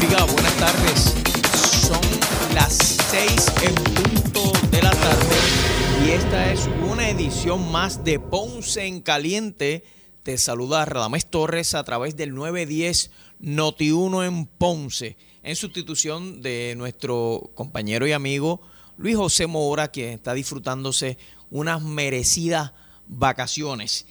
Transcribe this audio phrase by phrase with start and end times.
[0.00, 1.14] Diga, buenas tardes.
[1.86, 2.00] Son
[2.54, 2.74] las
[3.10, 5.36] 6 en punto de la tarde
[6.06, 9.84] y esta es una edición más de Ponce en Caliente.
[10.22, 16.74] Te saluda Radamés Torres a través del 910 Noti 1 en Ponce, en sustitución de
[16.76, 18.62] nuestro compañero y amigo
[18.96, 21.18] Luis José Moura, quien está disfrutándose
[21.50, 22.72] unas merecidas
[23.06, 24.06] vacaciones.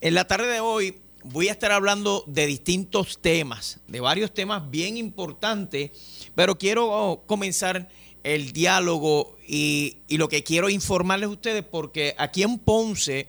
[0.00, 1.00] En la tarde de hoy
[1.32, 5.90] voy a estar hablando de distintos temas, de varios temas bien importantes,
[6.34, 7.88] pero quiero comenzar
[8.22, 13.28] el diálogo y, lo que quiero informarles a ustedes, porque aquí en Ponce,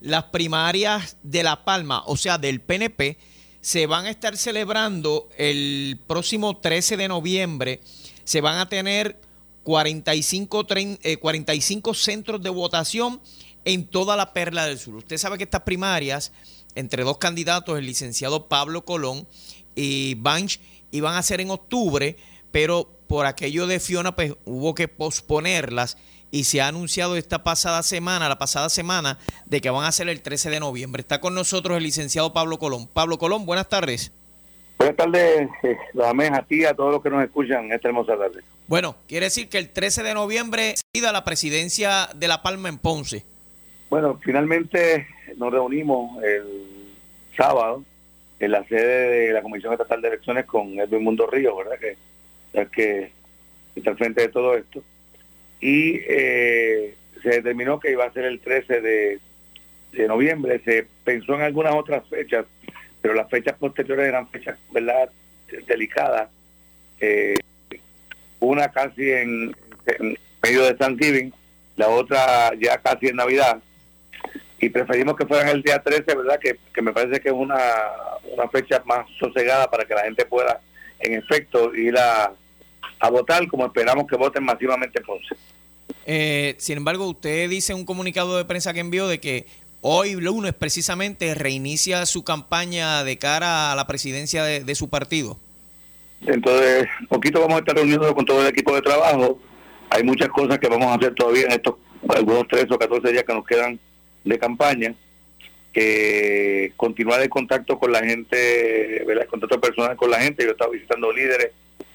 [0.00, 3.16] las primarias de La Palma, o sea, del PNP,
[3.60, 7.80] se van a estar celebrando el próximo 13 de noviembre.
[8.24, 9.18] Se van a tener
[9.62, 10.66] 45,
[11.20, 13.22] 45 eh, centros de votación
[13.64, 14.96] en toda la perla del sur.
[14.96, 16.32] Usted sabe que estas primarias
[16.74, 19.26] entre dos candidatos, el licenciado Pablo Colón
[19.74, 22.16] y Banch, iban a ser en octubre,
[22.50, 25.98] pero por aquello de Fiona, pues hubo que posponerlas
[26.30, 30.08] y se ha anunciado esta pasada semana, la pasada semana, de que van a ser
[30.08, 31.00] el 13 de noviembre.
[31.00, 32.88] Está con nosotros el licenciado Pablo Colón.
[32.88, 34.12] Pablo Colón, buenas tardes.
[34.78, 35.76] Buenas tardes, eh,
[36.32, 38.42] a ti, a todos los que nos escuchan esta hermosa tarde.
[38.66, 42.78] Bueno, quiere decir que el 13 de noviembre se la presidencia de La Palma en
[42.78, 43.24] Ponce.
[43.94, 45.06] Bueno, finalmente
[45.36, 46.96] nos reunimos el
[47.36, 47.84] sábado
[48.40, 51.78] en la sede de la Comisión Estatal de Elecciones con Edwin Mundo Río, ¿verdad?
[52.72, 53.12] Que,
[53.76, 54.82] está al frente de todo esto.
[55.60, 59.20] Y eh, se determinó que iba a ser el 13 de,
[60.08, 60.60] noviembre.
[60.64, 62.46] Se pensó en algunas otras fechas,
[63.00, 65.08] pero las fechas posteriores eran fechas, ¿verdad?,
[65.68, 66.30] delicadas.
[66.98, 67.38] Eh,
[68.40, 69.54] una casi en,
[69.86, 71.32] en medio de Thanksgiving,
[71.76, 73.62] la otra ya casi en Navidad
[74.64, 76.38] y preferimos que fueran el día 13, ¿verdad?
[76.40, 77.58] Que, me parece que es una,
[78.32, 80.60] una, fecha más sosegada para que la gente pueda,
[81.00, 82.32] en efecto, ir a,
[83.10, 85.36] votar como esperamos que voten masivamente en Ponce.
[86.06, 89.46] Eh, sin embargo, usted dice un comunicado de prensa que envió de que
[89.82, 95.36] hoy lunes precisamente reinicia su campaña de cara a la presidencia de, su partido.
[96.22, 99.38] Entonces, poquito vamos a estar reunidos con todo el equipo de trabajo.
[99.90, 101.74] Hay muchas cosas que vamos a hacer todavía en estos
[102.08, 103.78] algunos 3 o 14 días que nos quedan
[104.24, 104.94] de campaña,
[105.72, 109.24] que continuar el contacto con la gente, ¿verdad?
[109.24, 110.42] el contacto personal con la gente.
[110.42, 111.50] Yo he estado visitando líderes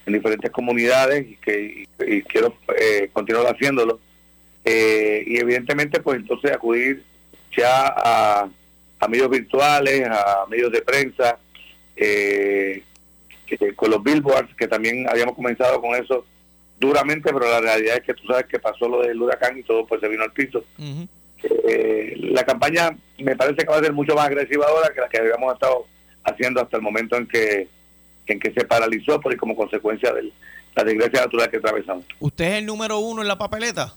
[0.05, 1.87] en diferentes comunidades y que
[2.27, 3.99] quiero eh, continuar haciéndolo.
[4.65, 7.03] Eh, y evidentemente, pues entonces acudir
[7.55, 8.49] ya a,
[8.99, 11.39] a medios virtuales, a medios de prensa,
[11.95, 12.83] eh,
[13.75, 16.25] con los billboards, que también habíamos comenzado con eso
[16.79, 19.85] duramente, pero la realidad es que tú sabes que pasó lo del huracán y todo
[19.85, 20.63] pues se vino al piso.
[21.43, 25.09] Eh, la campaña me parece que va a ser mucho más agresiva ahora que la
[25.09, 25.85] que habíamos estado
[26.23, 27.67] haciendo hasta el momento en que
[28.27, 30.31] en que se paralizó por y como consecuencia de
[30.75, 32.05] la desgracia natural que atravesamos.
[32.19, 33.93] ¿Usted es el número uno en la papeleta?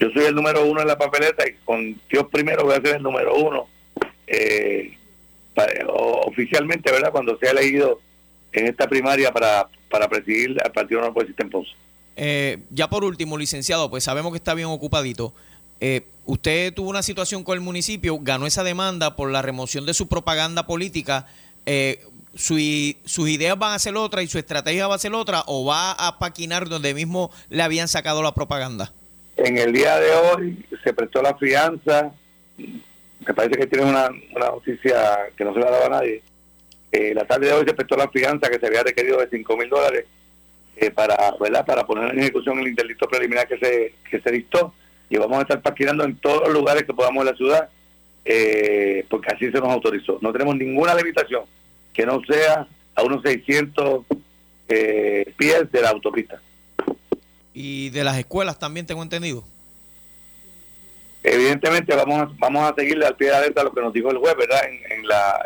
[0.00, 2.96] Yo soy el número uno en la papeleta y con Dios primero voy a ser
[2.96, 3.68] el número uno
[4.26, 4.98] eh,
[6.26, 7.12] oficialmente, ¿verdad?
[7.12, 8.00] Cuando sea elegido
[8.52, 11.70] en esta primaria para, para presidir al Partido No Progresista en Ponce.
[12.16, 15.32] Eh, ya por último, licenciado, pues sabemos que está bien ocupadito.
[15.84, 19.94] Eh, usted tuvo una situación con el municipio, ganó esa demanda por la remoción de
[19.94, 21.26] su propaganda política.
[21.66, 21.98] Eh,
[22.36, 22.54] su,
[23.04, 25.90] ¿Sus ideas van a ser otra y su estrategia va a ser otra o va
[25.90, 28.92] a paquinar donde mismo le habían sacado la propaganda?
[29.36, 32.12] En el día de hoy se prestó la fianza.
[32.56, 36.22] Me parece que tiene una, noticia que no se la daba a nadie.
[36.92, 39.56] Eh, la tarde de hoy se prestó la fianza que se había requerido de 5
[39.56, 40.04] mil dólares
[40.76, 41.16] eh, para,
[41.66, 44.72] para poner en ejecución el interdicto preliminar que se, que se dictó
[45.12, 47.68] y vamos a estar paquinando en todos los lugares que podamos en la ciudad,
[48.24, 50.18] eh, porque así se nos autorizó.
[50.22, 51.42] No tenemos ninguna limitación
[51.92, 54.06] que no sea a unos 600
[54.68, 56.40] eh, pies de la autopista.
[57.52, 59.44] ¿Y de las escuelas también tengo entendido?
[61.22, 64.10] Evidentemente vamos a, vamos a seguirle al pie de la letra lo que nos dijo
[64.10, 64.60] el juez, ¿verdad?
[64.88, 65.44] En, la,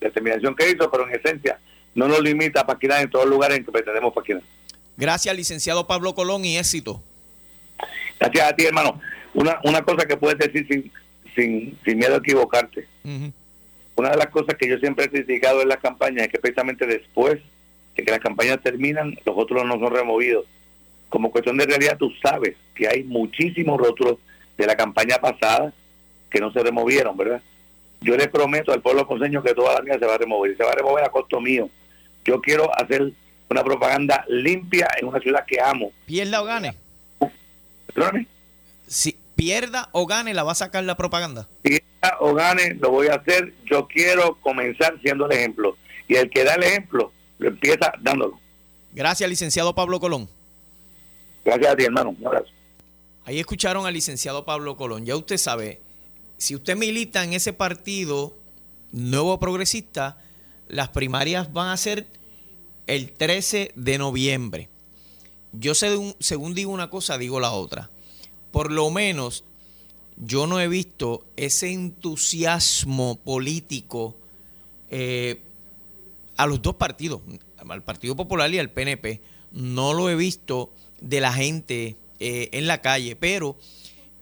[0.00, 1.60] determinación que hizo, pero en esencia
[1.94, 4.42] no nos limita a paquinar en todos los lugares en que pretendemos paquinar.
[4.96, 7.00] Gracias, licenciado Pablo Colón, y éxito.
[8.18, 9.00] Gracias a ti, hermano.
[9.34, 10.92] Una, una cosa que puedes decir sin,
[11.34, 12.86] sin, sin miedo a equivocarte.
[13.96, 16.86] Una de las cosas que yo siempre he criticado en las campañas es que precisamente
[16.86, 17.40] después
[17.96, 20.46] de que las campañas terminan, los otros no son removidos.
[21.08, 24.18] Como cuestión de realidad, tú sabes que hay muchísimos rótulos
[24.56, 25.72] de la campaña pasada
[26.30, 27.42] que no se removieron, ¿verdad?
[28.00, 30.62] Yo le prometo al pueblo conseño que toda la mía se va a remover, se
[30.62, 31.68] va a remover a costo mío.
[32.24, 33.12] Yo quiero hacer
[33.50, 35.92] una propaganda limpia en una ciudad que amo.
[36.06, 36.74] Pierda o gane.
[38.86, 41.48] Si pierda o gane, la va a sacar la propaganda.
[41.62, 43.54] Pierda o gane, lo voy a hacer.
[43.64, 45.76] Yo quiero comenzar siendo el ejemplo.
[46.08, 48.40] Y el que da el ejemplo, lo empieza dándolo.
[48.92, 50.28] Gracias, licenciado Pablo Colón.
[51.44, 52.16] Gracias a ti, hermano.
[52.18, 52.48] Un abrazo.
[53.24, 55.04] Ahí escucharon al licenciado Pablo Colón.
[55.04, 55.80] Ya usted sabe,
[56.38, 58.34] si usted milita en ese partido
[58.90, 60.18] nuevo progresista,
[60.68, 62.06] las primarias van a ser
[62.86, 64.68] el 13 de noviembre.
[65.52, 67.90] Yo sé, según digo una cosa, digo la otra.
[68.50, 69.44] Por lo menos
[70.16, 74.16] yo no he visto ese entusiasmo político
[74.90, 75.40] eh,
[76.36, 77.20] a los dos partidos,
[77.68, 79.20] al Partido Popular y al PNP.
[79.52, 83.56] No lo he visto de la gente eh, en la calle, pero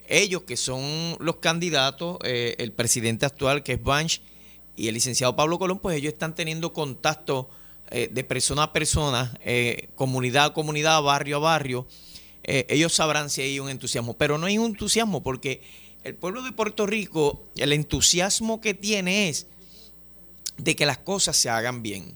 [0.08, 4.20] ellos que son los candidatos, eh, el presidente actual que es Banch
[4.76, 7.48] y el licenciado Pablo Colón, pues ellos están teniendo contacto
[7.90, 11.86] eh, de persona a persona, eh, comunidad a comunidad, barrio a barrio.
[12.42, 15.62] ellos sabrán si hay un entusiasmo, pero no hay un entusiasmo porque
[16.04, 19.46] el pueblo de Puerto Rico, el entusiasmo que tiene es
[20.56, 22.14] de que las cosas se hagan bien,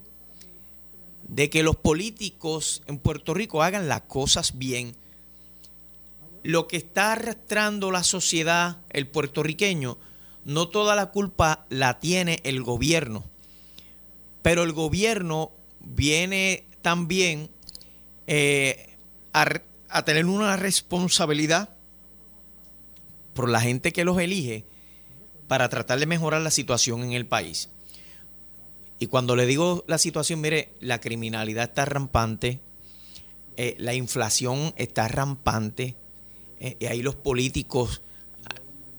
[1.27, 4.95] de que los políticos en Puerto Rico hagan las cosas bien
[6.43, 9.99] lo que está arrastrando la sociedad, el puertorriqueño,
[10.45, 13.25] no toda la culpa la tiene el gobierno,
[14.43, 15.51] pero el gobierno
[15.81, 17.51] viene también
[18.27, 18.97] eh,
[19.33, 21.71] a, tener una responsabilidad
[23.35, 24.65] por la gente que los elige
[25.49, 27.69] para tratar de mejorar la situación en el país.
[28.99, 32.61] Y cuando le digo la situación, mire, la criminalidad está rampante,
[33.57, 35.97] eh, la inflación está rampante,
[36.61, 38.03] eh, y ahí los políticos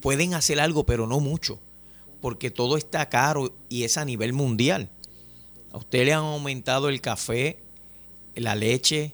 [0.02, 1.60] pueden hacer algo, pero no mucho,
[2.20, 4.90] porque todo está caro y es a nivel mundial.
[5.72, 7.60] A usted le han aumentado el café,
[8.36, 9.14] la leche,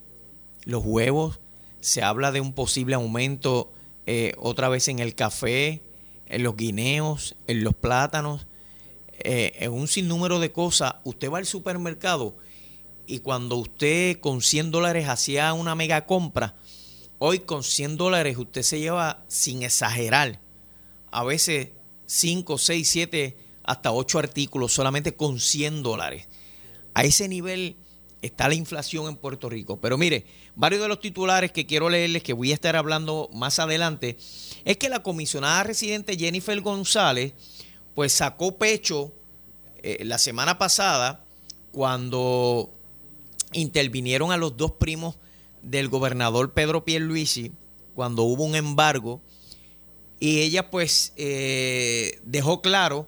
[0.63, 1.39] los huevos.
[1.81, 3.71] Se habla de un posible aumento
[4.05, 5.81] eh, otra vez en el café,
[6.27, 8.47] en los guineos, en los plátanos,
[9.19, 10.95] eh, en un sinnúmero de cosas.
[11.03, 12.35] Usted va al supermercado
[13.05, 16.55] y cuando usted con 100 dólares hacía una mega compra,
[17.19, 20.39] Hoy con 100 dólares usted se lleva, sin exagerar,
[21.09, 21.69] a veces
[22.05, 26.27] 5, 6, 7, hasta 8 artículos solamente con 100 dólares.
[26.97, 27.75] A ese nivel
[28.23, 29.79] está la inflación en Puerto Rico.
[29.79, 33.59] Pero mire, varios de los titulares que quiero leerles, que voy a estar hablando más
[33.59, 34.17] adelante,
[34.65, 37.33] es que la comisionada residente Jennifer González,
[37.93, 39.13] pues sacó pecho
[39.83, 41.23] eh, la semana pasada
[41.71, 42.73] cuando
[43.53, 45.17] intervinieron a los dos primos
[45.61, 47.51] del gobernador Pedro Pierluisi
[47.93, 49.21] cuando hubo un embargo
[50.19, 53.07] y ella pues eh, dejó claro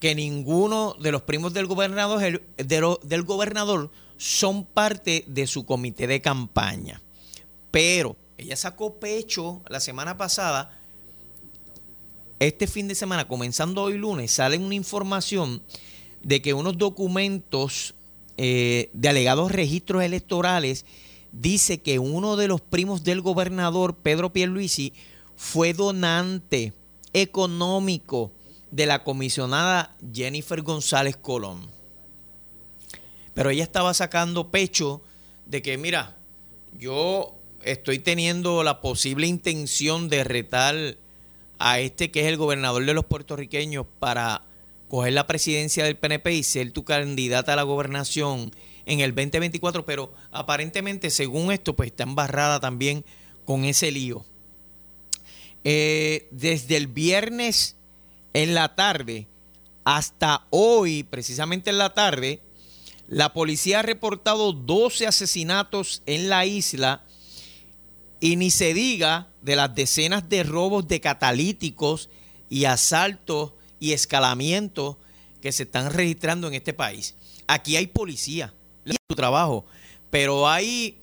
[0.00, 6.20] que ninguno de los primos del gobernador, del gobernador son parte de su comité de
[6.20, 7.02] campaña.
[7.70, 10.78] Pero ella sacó pecho la semana pasada.
[12.38, 15.62] Este fin de semana, comenzando hoy lunes, sale una información
[16.22, 17.94] de que unos documentos
[18.36, 20.84] eh, de alegados registros electorales
[21.32, 24.92] dice que uno de los primos del gobernador, Pedro Pierluisi,
[25.36, 26.74] fue donante
[27.12, 28.32] económico
[28.70, 31.68] de la comisionada Jennifer González Colón.
[33.34, 35.02] Pero ella estaba sacando pecho
[35.44, 36.16] de que, mira,
[36.78, 40.96] yo estoy teniendo la posible intención de retar
[41.58, 44.42] a este que es el gobernador de los puertorriqueños para
[44.88, 48.52] coger la presidencia del PNP y ser tu candidata a la gobernación
[48.84, 53.04] en el 2024, pero aparentemente, según esto, pues está embarrada también
[53.44, 54.24] con ese lío.
[55.64, 57.76] Eh, desde el viernes
[58.36, 59.28] en la tarde
[59.84, 62.42] hasta hoy, precisamente en la tarde,
[63.08, 67.02] la policía ha reportado 12 asesinatos en la isla
[68.20, 72.10] y ni se diga de las decenas de robos de catalíticos
[72.50, 74.98] y asaltos y escalamientos
[75.40, 77.14] que se están registrando en este país.
[77.46, 78.52] Aquí hay policía,
[78.84, 79.64] su trabajo,
[80.10, 80.98] pero hay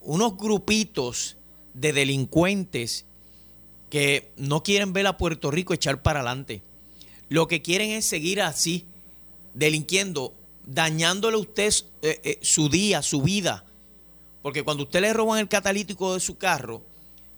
[0.00, 1.38] unos grupitos
[1.74, 3.06] de delincuentes
[3.92, 6.62] que no quieren ver a Puerto Rico echar para adelante.
[7.28, 8.86] Lo que quieren es seguir así,
[9.52, 10.32] delinquiendo,
[10.64, 13.66] dañándole a usted eh, eh, su día, su vida.
[14.40, 16.80] Porque cuando usted le roban el catalítico de su carro,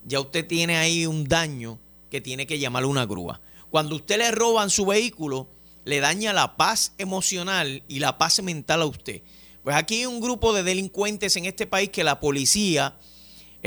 [0.05, 1.77] ya usted tiene ahí un daño
[2.09, 3.41] que tiene que llamarle una grúa.
[3.69, 5.49] Cuando usted le roban su vehículo,
[5.83, 9.23] le daña la paz emocional y la paz mental a usted.
[9.61, 12.95] Pues aquí hay un grupo de delincuentes en este país que la policía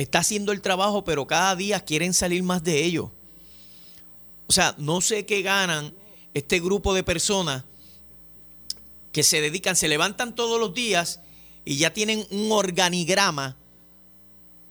[0.02, 3.10] está haciendo el trabajo, pero cada día quieren salir más de ellos.
[4.46, 5.92] O sea, no sé qué ganan
[6.34, 7.64] este grupo de personas
[9.12, 11.20] que se dedican, se levantan todos los días
[11.64, 13.56] y ya tienen un organigrama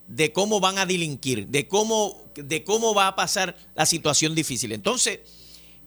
[0.08, 4.72] de cómo van a delinquir, de cómo, de cómo va a pasar la situación difícil.
[4.72, 5.20] Entonces,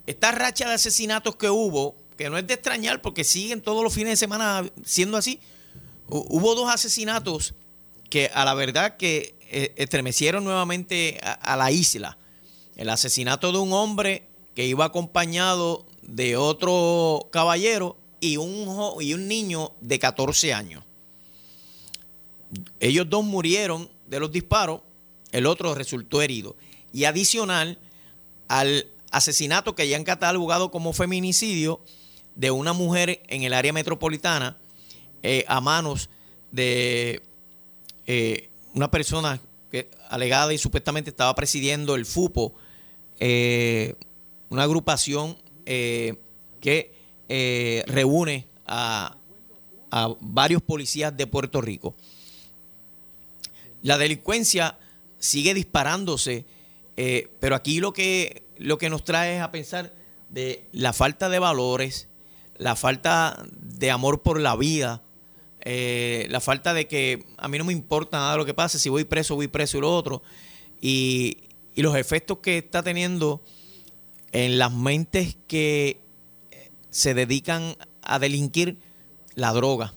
[0.07, 3.95] esta racha de asesinatos que hubo, que no es de extrañar porque siguen todos los
[3.95, 5.41] fines de semana siendo así,
[6.09, 7.55] hubo dos asesinatos
[8.11, 12.19] que a la verdad que eh, estremecieron nuevamente a, la isla.
[12.77, 18.69] El asesinato de un hombre que iba acompañado de otro caballero y un,
[19.01, 20.85] y un niño de 14 años.
[22.81, 24.83] Ellos dos murieron de los disparos,
[25.31, 26.57] el otro resultó herido.
[26.93, 27.79] Y adicional
[28.49, 31.81] al asesinato que ya han catalogado como feminicidio
[32.35, 34.57] de una mujer en el área metropolitana
[35.23, 36.09] eh, a manos
[36.51, 37.23] de
[38.13, 39.41] eh, una persona
[39.71, 42.53] que alegada y supuestamente estaba presidiendo el FUPO,
[43.21, 43.95] eh,
[44.49, 46.91] una agrupación que
[47.87, 49.17] reúne a,
[50.19, 51.95] varios policías de Puerto Rico.
[53.83, 54.77] La delincuencia
[55.21, 56.45] sigue disparándose,
[56.97, 59.95] eh, pero aquí lo que, lo que nos trae es a pensar
[60.31, 62.09] de la falta de valores,
[62.57, 65.01] la falta de amor por la vida,
[65.63, 68.89] eh, la falta de que a mí no me importa nada lo que pase, si
[68.89, 70.23] voy preso, voy preso y lo otro,
[70.81, 71.39] y,
[71.75, 73.43] y los efectos que está teniendo
[74.33, 76.01] en las mentes que
[76.91, 78.79] se dedican a delinquir
[79.35, 79.95] la droga.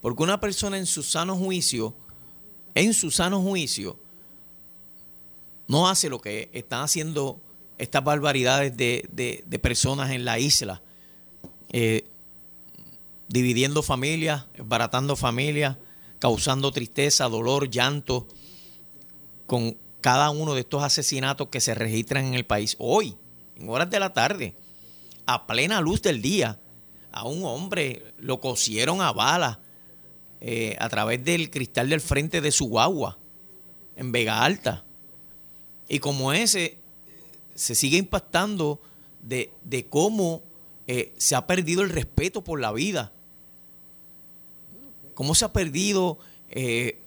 [0.00, 1.94] Porque una persona en su sano juicio
[2.74, 3.96] en su sano juicio,
[5.66, 7.40] no hace lo que están haciendo
[7.78, 10.82] estas barbaridades de, personas en la isla,
[11.72, 12.04] eh,
[13.28, 15.76] dividiendo familias, baratando familias,
[16.18, 18.26] causando tristeza, dolor, llanto,
[19.46, 22.76] con cada uno de estos asesinatos que se registran en el país.
[22.78, 23.16] Hoy,
[23.56, 24.54] en horas de la tarde,
[25.26, 26.58] a plena luz del día,
[27.12, 29.58] a un hombre lo cosieron a balas
[30.40, 33.18] eh, a través del cristal del frente de su guagua
[33.96, 34.84] en Vega Alta.
[35.88, 36.76] Y como ese,
[37.54, 38.80] se sigue impactando
[39.22, 39.50] de,
[39.88, 40.42] cómo
[40.86, 43.12] eh, se ha perdido el respeto por la vida.
[45.14, 46.18] Cómo se ha perdido
[46.50, 47.00] eh,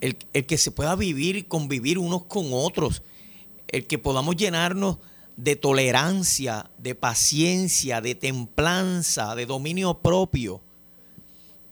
[0.00, 3.02] el, el, que se pueda vivir y convivir unos con otros.
[3.68, 4.98] El que podamos llenarnos
[5.36, 10.60] de tolerancia, de paciencia, de templanza, de dominio propio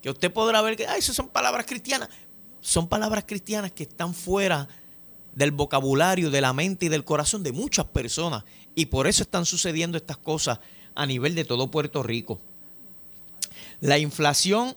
[0.04, 2.10] que usted podrá ver que ah, eso son palabras cristianas.
[2.60, 4.68] Son palabras cristianas que están fuera
[5.34, 8.44] del vocabulario, de la mente y del corazón de muchas personas.
[8.74, 10.58] Y por eso están sucediendo estas cosas
[10.94, 12.38] a nivel de todo Puerto Rico.
[13.80, 14.76] La inflación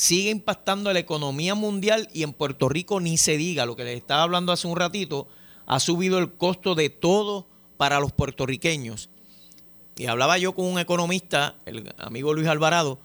[0.00, 3.98] sigue impactando la economía mundial y en Puerto Rico ni se diga, lo que les
[3.98, 5.28] estaba hablando hace un ratito,
[5.66, 9.10] ha subido el costo de todo para los puertorriqueños.
[9.96, 12.98] Y hablaba yo con un economista, el amigo Luis Alvarado,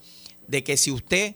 [0.48, 1.36] de que si usted,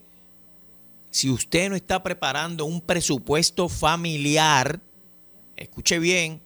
[1.12, 4.80] si usted no está preparando un presupuesto familiar,
[5.58, 6.42] escuche bien,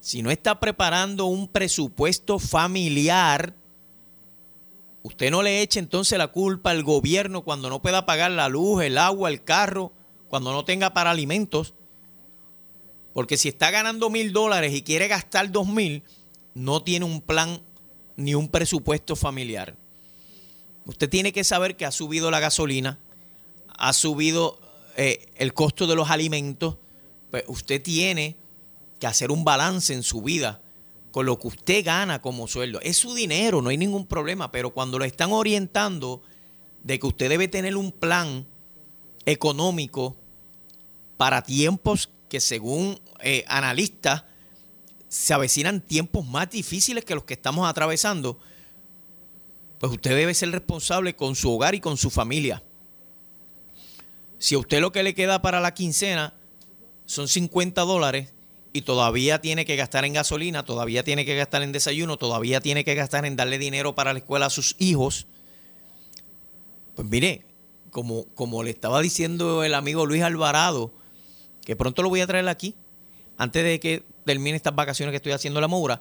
[0.00, 3.54] si no está preparando un presupuesto familiar,
[5.02, 8.82] usted no le eche entonces la culpa al gobierno cuando no pueda pagar la luz,
[8.82, 9.92] el agua, el carro,
[10.28, 11.74] cuando no tenga para alimentos.
[13.12, 16.02] Porque si está ganando mil dólares y quiere gastar dos mil,
[16.54, 17.60] no tiene un plan
[18.16, 19.76] ni un presupuesto familiar.
[20.86, 22.98] Usted tiene que saber que ha subido la gasolina,
[23.76, 24.58] ha subido
[24.96, 26.76] eh, el costo de los alimentos.
[27.30, 28.36] Pues usted tiene
[28.98, 30.61] que hacer un balance en su vida
[31.12, 32.80] con lo que usted gana como sueldo.
[32.80, 36.22] Es su dinero, no hay ningún problema, pero cuando lo están orientando
[36.82, 38.46] de que usted debe tener un plan
[39.26, 40.16] económico
[41.18, 44.24] para tiempos que según eh, analistas
[45.08, 48.38] se avecinan tiempos más difíciles que los que estamos atravesando,
[49.78, 52.62] pues usted debe ser responsable con su hogar y con su familia.
[54.38, 56.32] Si a usted lo que le queda para la quincena
[57.04, 58.32] son 50 dólares
[58.72, 62.84] y todavía tiene que gastar en gasolina, todavía tiene que gastar en desayuno, todavía tiene
[62.84, 65.26] que gastar en darle dinero para la escuela a sus hijos,
[66.94, 67.44] pues mire,
[67.90, 70.92] como, como le estaba diciendo el amigo Luis Alvarado,
[71.64, 72.74] que pronto lo voy a traer aquí,
[73.36, 76.00] antes de que termine estas vacaciones que estoy haciendo la Moura,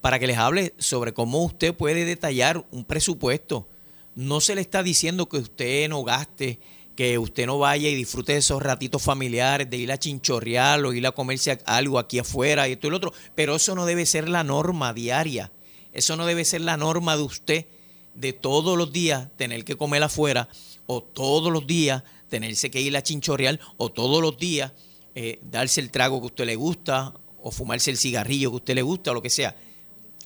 [0.00, 3.68] para que les hable sobre cómo usted puede detallar un presupuesto.
[4.14, 6.58] No se le está diciendo que usted no gaste,
[6.96, 10.94] que usted no vaya y disfrute de esos ratitos familiares, de ir a chinchorrear o
[10.94, 14.06] ir a comerse algo aquí afuera y esto y lo otro, pero eso no debe
[14.06, 15.52] ser la norma diaria.
[15.92, 17.66] Eso no debe ser la norma de usted
[18.14, 20.48] de todos los días tener que comer afuera
[20.86, 24.72] o todos los días tenerse que ir a chinchorreal o todos los días
[25.14, 28.82] eh, darse el trago que usted le gusta o fumarse el cigarrillo que usted le
[28.82, 29.54] gusta o lo que sea.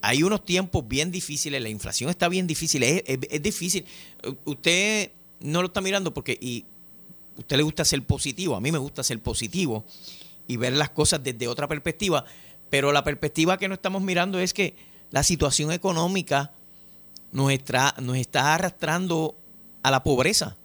[0.02, 3.84] Hay unos tiempos bien difíciles, la inflación está bien difícil, es difícil.
[4.46, 6.64] Usted no lo está mirando porque y
[7.36, 9.84] a usted le gusta ser positivo, a mí me gusta ser positivo
[10.46, 12.24] y ver las cosas desde otra perspectiva,
[12.68, 14.74] pero la perspectiva que no estamos mirando es que
[15.10, 16.52] la situación económica
[17.32, 19.36] nos está, nos está arrastrando
[19.82, 20.56] a la pobreza.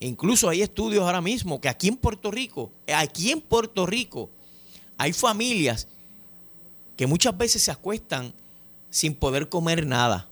[0.00, 4.30] E incluso hay estudios ahora mismo que aquí en Puerto Rico, aquí en Puerto Rico,
[4.98, 5.88] hay familias
[6.96, 8.32] que muchas veces se acuestan
[8.90, 10.28] sin poder comer nada.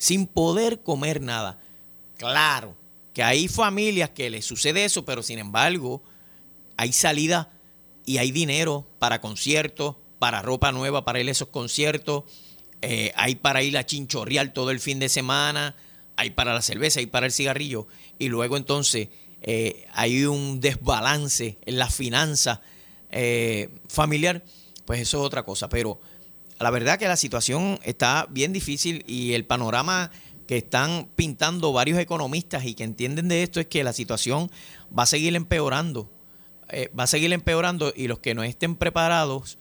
[0.00, 1.60] Sin poder comer nada.
[2.16, 2.74] Claro,
[3.12, 6.02] que hay familias que les sucede eso, pero sin embargo,
[6.78, 7.50] hay salida
[8.06, 12.24] y hay dinero para conciertos, para ropa nueva para ir a esos conciertos,
[12.80, 15.76] eh, hay para ir a chinchorrear todo el fin de semana,
[16.16, 17.86] hay para la cerveza, hay para el cigarrillo,
[18.18, 19.08] y luego entonces
[19.42, 22.62] eh, hay un desbalance en la finanza
[23.10, 24.42] eh, familiar,
[24.86, 25.68] pues eso es otra cosa.
[25.68, 26.00] Pero
[26.60, 30.10] la verdad que la situación está bien difícil y el panorama
[30.46, 34.50] que están pintando varios economistas y que entienden de esto es que la situación
[34.96, 36.10] va a seguir empeorando,
[36.98, 39.58] va a seguir empeorando y los que no estén preparados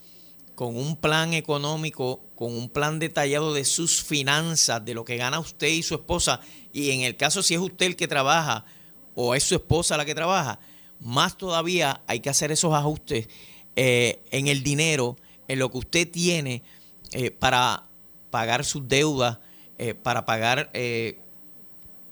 [0.56, 5.40] con un plan económico, con un plan detallado de sus finanzas, de lo que gana
[5.40, 6.42] usted y su esposa,
[6.74, 8.66] y en el caso si es usted el que trabaja
[9.16, 10.60] o es su esposa la que trabaja,
[11.00, 13.30] más todavía hay que hacer esos ajustes
[13.78, 15.16] eh, en el dinero,
[15.48, 16.62] en lo que usted tiene
[17.12, 17.84] eh, para
[18.30, 19.40] pagar sus deudas,
[19.78, 20.72] eh, para pagar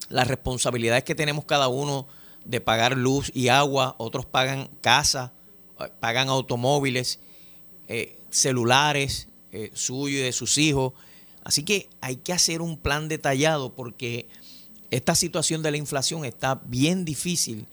[0.09, 2.07] las responsabilidades que tenemos cada uno
[2.45, 5.33] de pagar luz y agua, otros pagan casa,
[5.99, 7.19] pagan automóviles
[8.29, 10.93] celulares eh, suyos y de sus hijos.
[11.43, 14.27] Así que hay que hacer un plan detallado porque
[14.91, 17.65] esta situación de la inflación está bien difícil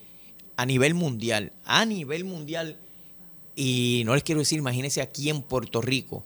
[0.56, 1.52] a nivel mundial.
[1.64, 2.78] A nivel mundial.
[3.56, 6.24] Y no les quiero decir, imagínense aquí en Puerto Rico.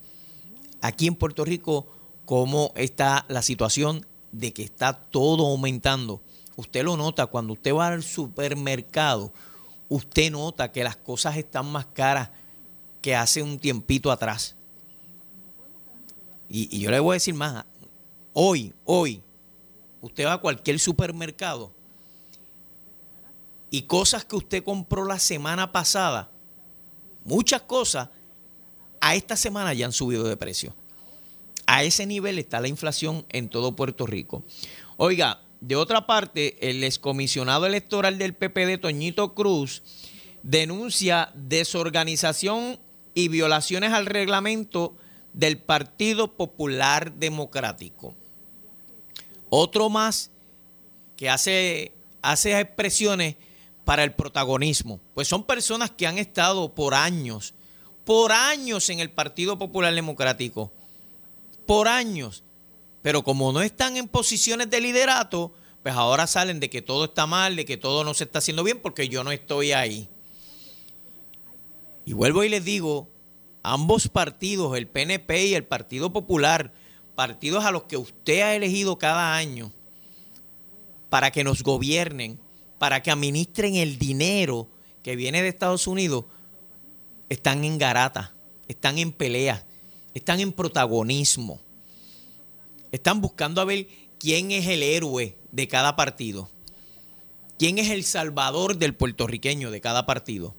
[0.81, 1.87] Aquí en Puerto Rico,
[2.25, 6.21] cómo está la situación de que está todo aumentando.
[6.57, 9.33] Usted lo nota cuando usted va al supermercado.
[9.89, 12.31] Usted nota que las cosas están más caras
[13.01, 14.57] que hace un tiempito atrás.
[16.49, 17.65] Y, yo le voy a decir más,
[18.33, 19.23] hoy, hoy,
[20.01, 21.71] usted va a cualquier supermercado
[23.71, 26.31] y cosas que usted compró la semana pasada,
[27.25, 28.09] muchas cosas,
[29.01, 30.75] a esta semana ya han subido de precio.
[31.67, 34.43] A ese nivel está la inflación en todo Puerto Rico.
[34.97, 39.83] Oiga, de otra parte, el excomisionado electoral del PPD, Toñito Cruz,
[40.43, 42.79] denuncia desorganización
[43.15, 44.97] y violaciones al reglamento
[45.33, 48.15] del Partido Popular Democrático.
[49.51, 50.31] Otro más
[51.17, 53.37] que hace, hace expresiones
[53.85, 57.55] para el protagonismo, pues son personas que han estado por años,
[58.09, 60.73] por años en el Partido Popular Democrático,
[61.67, 62.43] por años,
[63.03, 67.27] pero como no están en posiciones de liderato, pues ahora salen de que todo está
[67.27, 70.09] mal, de que todo no se está haciendo bien porque yo no estoy ahí.
[72.07, 73.11] Y vuelvo y les digo,
[73.63, 76.73] ambos partidos, el PNP y el Partido Popular,
[77.15, 79.71] partidos a los que usted ha elegido cada año
[81.11, 82.41] para que nos gobiernen,
[82.79, 84.67] para que administren el dinero
[85.03, 86.25] que viene de Estados Unidos,
[87.29, 88.35] están en garata,
[88.69, 89.65] están en pelea,
[90.15, 91.61] están en protagonismo.
[92.91, 93.87] Están buscando a ver
[94.19, 96.51] quién es el héroe de cada partido.
[97.59, 100.55] ¿Quién es el salvador del puertorriqueño de cada partido?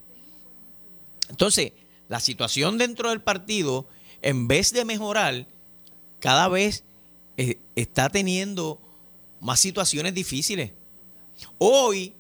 [1.29, 1.71] Entonces,
[2.07, 3.87] la situación dentro del partido,
[4.21, 5.47] en vez de mejorar,
[6.19, 6.83] cada vez
[7.37, 8.81] eh, está teniendo
[9.39, 10.71] más situaciones difíciles.
[11.57, 12.13] Hoy,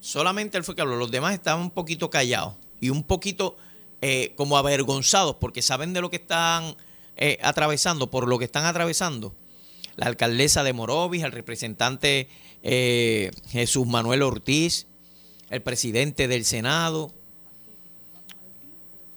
[0.00, 3.56] solamente él fue que habló, los demás estaban un poquito callados y un poquito
[4.02, 6.76] eh, como avergonzados porque saben de lo que están
[7.16, 9.34] eh, atravesando, por lo que están atravesando.
[9.96, 12.28] La alcaldesa de Morovis, el representante
[12.60, 14.86] Jesús Manuel Ortiz,
[15.50, 17.12] el presidente del Senado,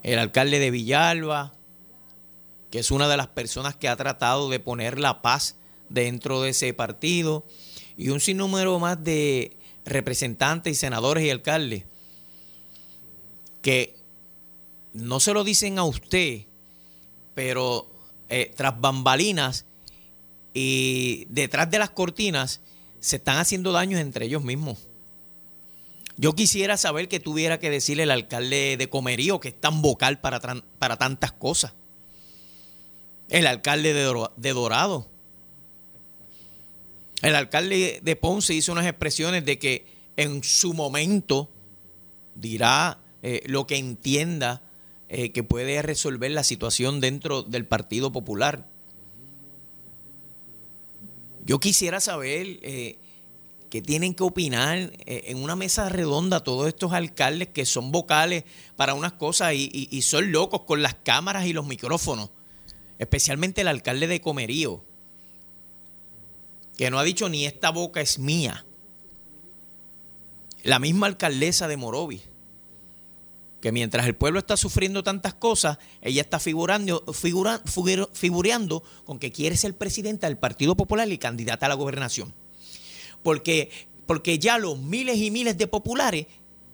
[0.03, 1.53] el alcalde de Villalba,
[2.71, 5.55] que es una de las personas que ha tratado de poner la paz
[5.89, 7.45] dentro de ese partido,
[7.97, 11.83] y un sinnúmero más de representantes y senadores y alcaldes
[13.61, 13.95] que
[14.93, 16.41] no se lo dicen a usted,
[17.33, 17.87] pero
[18.29, 19.65] eh, tras bambalinas
[20.53, 22.61] y detrás de las cortinas
[22.99, 24.87] se están haciendo daños entre ellos mismos.
[26.17, 30.19] Yo quisiera saber qué tuviera que decirle el alcalde de Comerío, que es tan vocal
[30.19, 30.39] para,
[30.77, 31.73] para tantas cosas.
[33.29, 35.07] El alcalde de, Dorado.
[37.21, 39.85] El alcalde de Ponce hizo unas expresiones de que
[40.17, 41.49] en su momento
[42.35, 44.61] dirá eh, lo que entienda
[45.13, 48.65] eh, que puede resolver la situación dentro del Partido Popular.
[51.45, 52.97] Yo quisiera saber eh,
[53.69, 58.45] qué tienen que opinar en una mesa redonda todos estos alcaldes que son vocales
[58.75, 62.29] para unas cosas y son locos con las cámaras y los micrófonos,
[62.97, 64.81] especialmente el alcalde de Comerío
[66.81, 68.65] que no ha dicho ni esta boca es mía.
[70.63, 72.23] La misma alcaldesa de Morovis,
[73.61, 79.55] que mientras el pueblo está sufriendo tantas cosas, ella está figurando, figureando con que quiere
[79.55, 82.33] ser presidenta del Partido Popular y candidata a la gobernación.
[83.21, 83.69] Porque,
[84.07, 86.25] porque ya los miles y miles de populares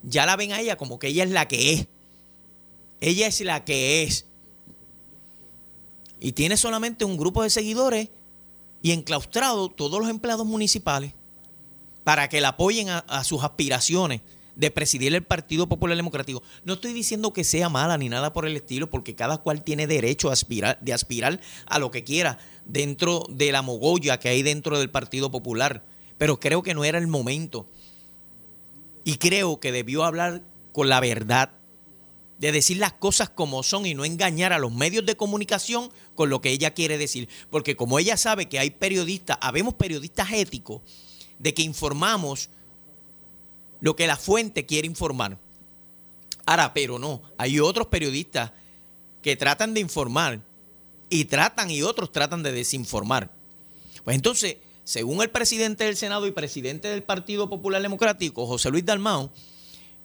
[0.01, 1.87] ya la ven a ella como que ella es la que es.
[3.01, 4.25] Ella es la que es.
[6.19, 8.09] Y tiene solamente un grupo de seguidores
[8.81, 11.13] y enclaustrado todos los empleados municipales
[12.03, 14.21] para que la apoyen a, sus aspiraciones
[14.57, 16.41] de presidir el Partido Popular Democrático.
[16.65, 19.85] No estoy diciendo que sea mala ni nada por el estilo, porque cada cual tiene
[19.85, 24.41] derecho a aspirar, de aspirar a lo que quiera dentro de la mogolla que hay
[24.41, 25.85] dentro del Partido Popular.
[26.17, 27.67] Pero creo que no era el momento.
[29.03, 30.41] Y creo que debió hablar
[30.71, 31.51] con la verdad
[32.39, 36.29] de decir las cosas como son y no engañar a los medios de comunicación con
[36.29, 37.29] lo que ella quiere decir.
[37.51, 40.81] Porque como ella sabe que hay periodistas, habemos periodistas éticos,
[41.37, 42.49] de que informamos
[43.79, 45.37] lo que la fuente quiere informar.
[46.45, 48.51] Ahora, pero no, hay otros periodistas
[49.21, 50.39] que tratan de informar
[51.09, 53.31] y tratan y otros tratan de desinformar.
[54.03, 58.85] Pues entonces, según el presidente del Senado y presidente del Partido Popular Democrático, José Luis
[58.85, 59.31] Dalmau,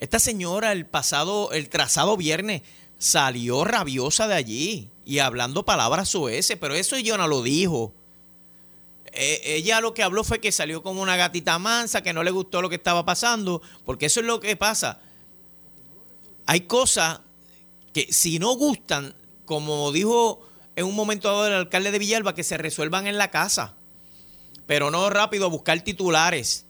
[0.00, 2.62] esta señora el pasado, el trazado viernes,
[2.98, 7.94] salió rabiosa de allí y hablando palabras soeces, pero eso ella no lo dijo.
[9.12, 12.30] E, ella lo que habló fue que salió como una gatita mansa, que no le
[12.30, 15.00] gustó lo que estaba pasando, porque eso es lo que pasa.
[16.46, 17.20] Hay cosas
[17.92, 22.44] que si no gustan, como dijo en un momento dado el alcalde de Villalba, que
[22.44, 23.76] se resuelvan en la casa,
[24.66, 26.66] pero no rápido a buscar titulares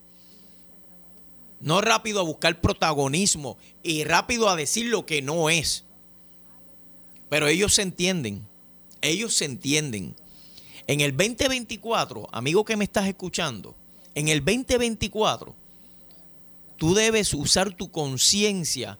[1.62, 5.84] no rápido a buscar protagonismo y rápido a decir lo que no es.
[7.30, 8.46] Pero ellos se entienden,
[9.00, 10.16] ellos se entienden.
[10.86, 13.74] En el 2024, amigo que me estás escuchando,
[14.14, 15.54] en el 2024,
[16.76, 18.98] tú debes usar tu conciencia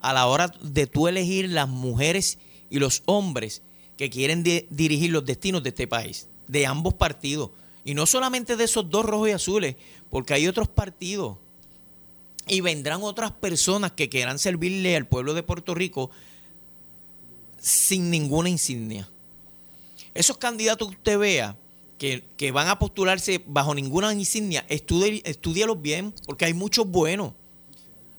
[0.00, 2.38] a la hora de tú elegir las mujeres
[2.70, 3.62] y los hombres
[3.96, 7.50] que quieren dirigir los destinos de este país, de ambos partidos.
[7.84, 9.76] Y no solamente de esos dos rojos y azules,
[10.10, 11.38] porque hay otros partidos
[12.46, 16.10] y vendrán otras personas que quieran servirle al pueblo de Puerto Rico
[17.58, 19.08] sin ninguna insignia.
[20.16, 21.58] Esos candidatos que usted vea
[21.98, 27.32] que, van a postularse bajo ninguna insignia, estudialos bien, porque hay muchos buenos.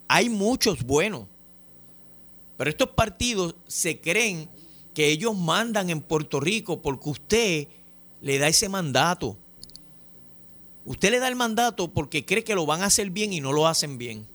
[0.08, 1.26] Hay muchos buenos.
[2.56, 4.48] Pero estos partidos se creen
[4.94, 7.68] que ellos mandan en Puerto Rico porque usted
[8.22, 9.36] le da ese mandato.
[10.86, 13.54] Usted le da el mandato porque cree que lo van a hacer bien y no
[13.54, 14.28] lo hacen bien.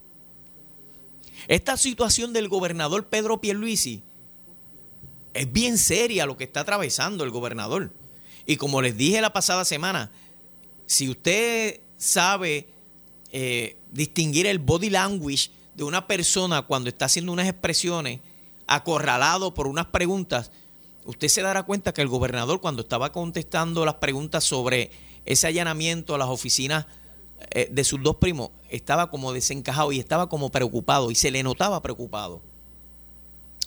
[1.49, 4.03] Esta situación del gobernador Pedro Pierluisi
[5.35, 7.93] es bien seria lo que está atravesando el gobernador.
[8.47, 10.11] Y como les dije la pasada semana,
[10.87, 12.69] si usted sabe
[13.31, 18.21] eh, distinguir el body language de una persona cuando está haciendo unas expresiones,
[18.67, 20.51] acorralado por unas preguntas,
[21.05, 24.91] usted se dará cuenta que el gobernador cuando estaba contestando las preguntas sobre
[25.25, 26.87] ese allanamiento a las oficinas
[27.51, 31.43] eh, de sus dos primos estaba como desencajado y estaba como preocupado y se le
[31.43, 32.41] notaba preocupado.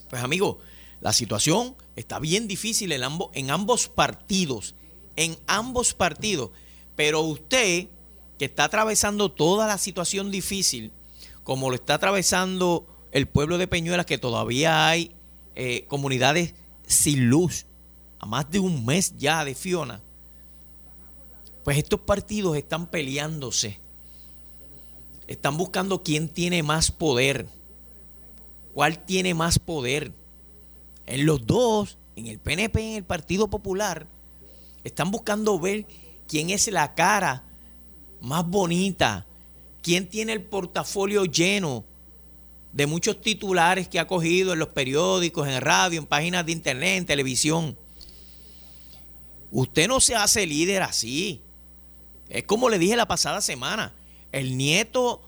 [0.10, 0.60] Pues amigo,
[1.06, 4.74] la situación está bien difícil en ambos, partidos,
[5.16, 6.50] en ambos partidos,
[6.96, 7.90] pero usted
[8.40, 10.92] que está atravesando toda la situación difícil,
[11.44, 15.12] como lo está atravesando el pueblo de Peñuelas, que todavía hay
[15.54, 16.56] eh, comunidades
[16.88, 17.68] sin luz,
[18.18, 20.02] a más de un mes ya de Fiona,
[21.64, 23.80] pues estos partidos están peleándose.
[25.28, 27.46] Están buscando quién tiene más poder.
[28.74, 30.12] ¿Cuál tiene más poder?
[31.06, 34.08] En los dos, en el PNP y en el Partido Popular,
[34.84, 35.86] están buscando ver
[36.28, 37.44] quién es la cara
[38.22, 39.26] más bonita,
[39.82, 41.86] quién tiene el portafolio lleno
[42.72, 46.98] de muchos titulares que ha cogido en los periódicos, en radio, en páginas de internet,
[46.98, 47.78] en televisión.
[49.52, 51.42] Usted no se hace líder así.
[52.28, 53.94] Es como le dije la pasada semana,
[54.32, 55.22] el nieto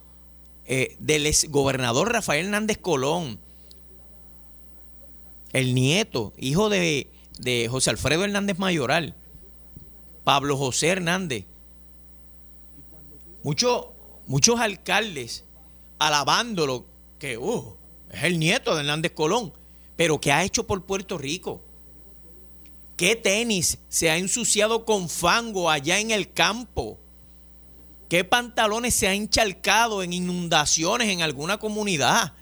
[0.65, 3.39] eh, del ex gobernador Rafael Hernández Colón,
[5.53, 9.15] el nieto, hijo de, de José Alfredo Hernández Mayoral,
[10.23, 11.45] Pablo José Hernández,
[13.43, 13.87] muchos,
[14.25, 15.45] muchos alcaldes
[15.99, 16.85] alabándolo,
[17.19, 17.75] que uh,
[18.11, 19.53] es el nieto de Hernández Colón,
[19.95, 21.61] pero ¿qué ha hecho por Puerto Rico?
[22.95, 26.97] ¿Qué tenis se ha ensuciado con fango allá en el campo?
[28.09, 32.33] ¿Qué pantalones se han encharcado en inundaciones en alguna comunidad?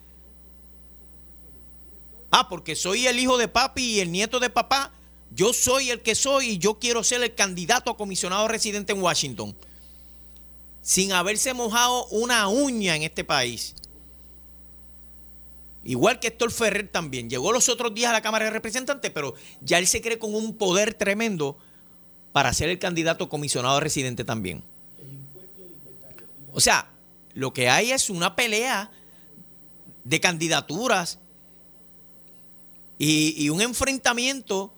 [2.37, 4.91] Ah, porque soy el hijo de papi y el nieto de papá.
[5.31, 9.01] Yo soy el que soy y yo quiero ser el candidato a comisionado residente en
[9.01, 9.55] Washington.
[10.81, 13.73] Sin haberse mojado una uña en este país.
[15.85, 17.29] Igual que Héctor Ferrer también.
[17.29, 20.35] Llegó los otros días a la Cámara de Representantes, pero ya él se cree con
[20.35, 21.57] un poder tremendo
[22.33, 24.61] para ser el candidato comisionado residente también.
[26.51, 26.89] O sea,
[27.33, 28.91] lo que hay es una pelea
[30.03, 31.19] de candidaturas
[32.97, 34.73] y, un enfrentamiento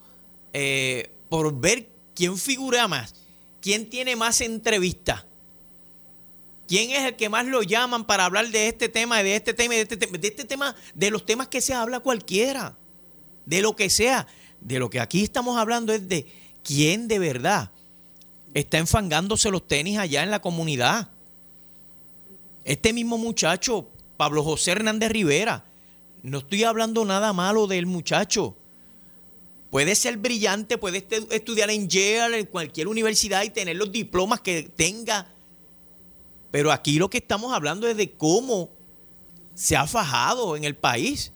[0.54, 3.16] eh, por ver quién figura más,
[3.62, 5.26] quién tiene más entrevistas.
[6.68, 9.74] ¿Quién es el que más lo llaman para hablar de este tema, de este tema,
[9.76, 12.76] de este tema, de este tema, de los temas que se habla cualquiera?
[13.46, 14.28] De lo que sea.
[14.60, 16.26] De lo que aquí estamos hablando es de
[16.64, 17.72] quién de verdad
[18.54, 21.10] está enfangándose los tenis allá en la comunidad.
[22.66, 25.64] Este mismo muchacho, Pablo José Hernández Rivera,
[26.24, 28.56] no estoy hablando nada malo del muchacho.
[29.70, 34.64] Puede ser brillante, puede estudiar en Yale, en cualquier universidad y tener los diplomas que
[34.64, 35.28] tenga
[36.52, 38.70] pero aquí lo que estamos hablando es de cómo
[39.54, 41.32] se ha fajado en el país.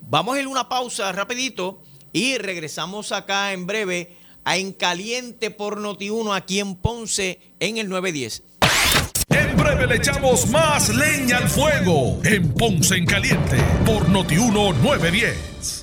[0.00, 1.80] Vamos a ir una pausa rapidito
[2.12, 7.88] y regresamos acá en breve a En Caliente por Noti1 aquí en Ponce en el
[7.88, 8.42] 910.
[9.62, 15.82] Breve le echamos más leña al fuego en Ponce en Caliente por Noti1 910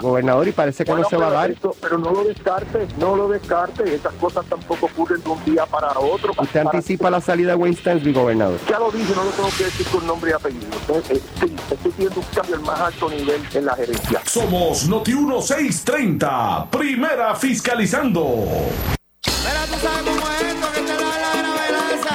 [0.00, 1.54] gobernador, y parece que no se va a dar.
[1.80, 3.94] pero no lo descarte, no lo descarte.
[3.94, 6.34] Esas cosas tampoco ocurren de un día para otro.
[6.38, 8.58] ¿Usted anticipa la salida de Wayne Stansby, gobernador?
[8.68, 10.66] Ya lo dije, no lo tengo que decir con nombre y apellido.
[10.88, 14.20] Eh, sí, estoy viendo un cambio al más alto nivel en la gerencia.
[14.24, 18.44] Somos Noti 1630, primera fiscalizando.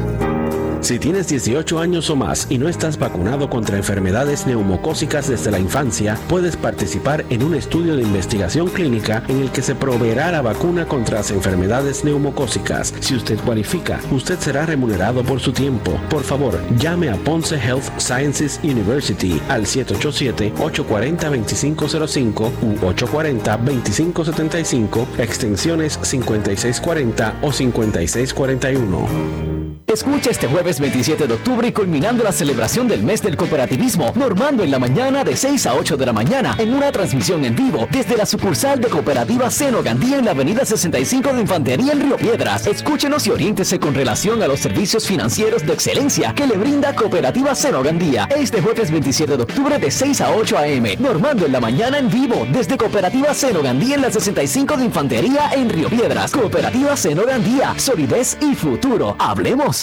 [0.83, 5.57] Si tienes 18 años o más y no estás vacunado contra enfermedades neumocócicas desde la
[5.57, 10.41] infancia, puedes participar en un estudio de investigación clínica en el que se proveerá la
[10.41, 12.93] vacuna contra las enfermedades neumocócicas.
[12.99, 15.97] Si usted cualifica, usted será remunerado por su tiempo.
[16.09, 27.53] Por favor, llame a Ponce Health Sciences University al 787-840-2505 u 840-2575, extensiones 5640 o
[27.53, 29.52] 5641.
[29.93, 34.63] Escucha este jueves 27 de octubre y culminando la celebración del mes del cooperativismo, Normando
[34.63, 37.87] en la mañana de 6 a 8 de la mañana en una transmisión en vivo
[37.91, 42.17] desde la sucursal de Cooperativa Seno Gandía en la avenida 65 de Infantería en Río
[42.17, 42.65] Piedras.
[42.65, 47.53] Escúchenos y oriéntese con relación a los servicios financieros de excelencia que le brinda Cooperativa
[47.53, 48.27] Seno Gandía.
[48.35, 50.95] Este jueves 27 de octubre de 6 a 8 a.m.
[50.97, 55.51] Normando en la mañana en vivo desde Cooperativa Seno Gandía en la 65 de Infantería
[55.53, 56.31] en Río Piedras.
[56.31, 59.15] Cooperativa Seno Gandía, solidez y futuro.
[59.19, 59.82] Hablemos.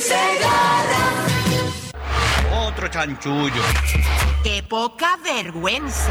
[0.00, 1.26] Segarra.
[2.66, 3.62] Otro chanchullo.
[4.42, 6.10] ¡Qué poca vergüenza!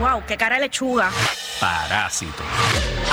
[0.00, 0.24] ¡Wow!
[0.26, 1.10] ¡Qué cara de lechuga!
[1.60, 2.42] Parásito.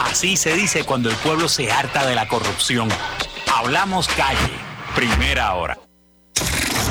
[0.04, 2.90] Así se dice cuando el pueblo se harta de la corrupción.
[3.54, 4.54] Hablamos calle.
[4.96, 5.78] Primera hora.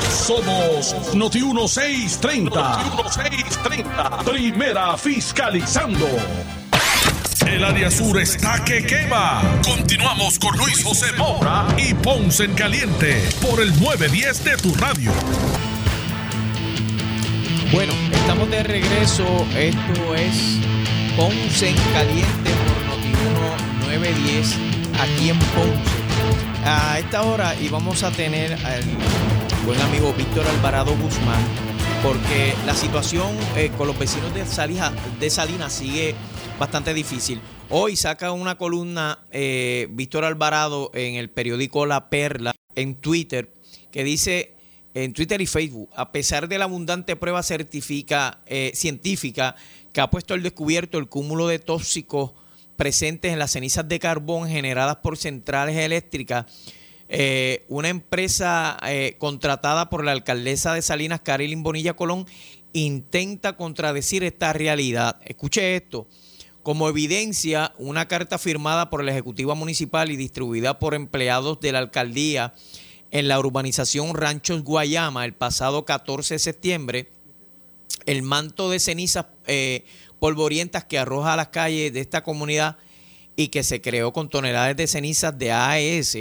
[0.09, 2.49] Somos Noti 1630.
[2.49, 4.17] Noti 1630.
[4.23, 6.07] Primera fiscalizando.
[7.49, 9.41] El área sur está que quema.
[9.63, 15.11] Continuamos con Luis José Moura y Ponce en Caliente por el 910 de tu radio.
[17.71, 19.25] Bueno, estamos de regreso.
[19.55, 20.57] Esto es
[21.15, 24.55] Ponce en Caliente por Notiuno 910
[25.01, 25.97] aquí en Ponce.
[26.65, 28.83] A esta hora y vamos a tener al
[29.65, 31.39] buen amigo Víctor Alvarado Guzmán
[32.03, 36.13] porque la situación eh, con los vecinos de, Salija- de Salinas sigue
[36.59, 37.39] bastante difícil.
[37.69, 43.53] Hoy saca una columna eh, Víctor Alvarado en el periódico La Perla en Twitter
[43.91, 44.55] que dice
[44.93, 49.55] en Twitter y Facebook, a pesar de la abundante prueba certifica, eh, científica
[49.93, 52.31] que ha puesto al descubierto el cúmulo de tóxicos
[52.75, 56.45] presentes en las cenizas de carbón generadas por centrales eléctricas,
[57.09, 62.25] eh, una empresa eh, contratada por la alcaldesa de Salinas, Carilyn Bonilla Colón,
[62.73, 65.19] intenta contradecir esta realidad.
[65.25, 66.07] Escuche esto.
[66.67, 71.79] Como evidencia, una carta firmada por la Ejecutiva Municipal y distribuida por empleados de la
[71.79, 72.53] alcaldía
[73.09, 77.09] en la urbanización Ranchos Guayama el pasado 14 de septiembre,
[78.05, 79.85] el manto de cenizas eh,
[80.19, 82.75] polvorientas que arroja a las calles de esta comunidad
[83.37, 86.17] y que se creó con toneladas de cenizas de AES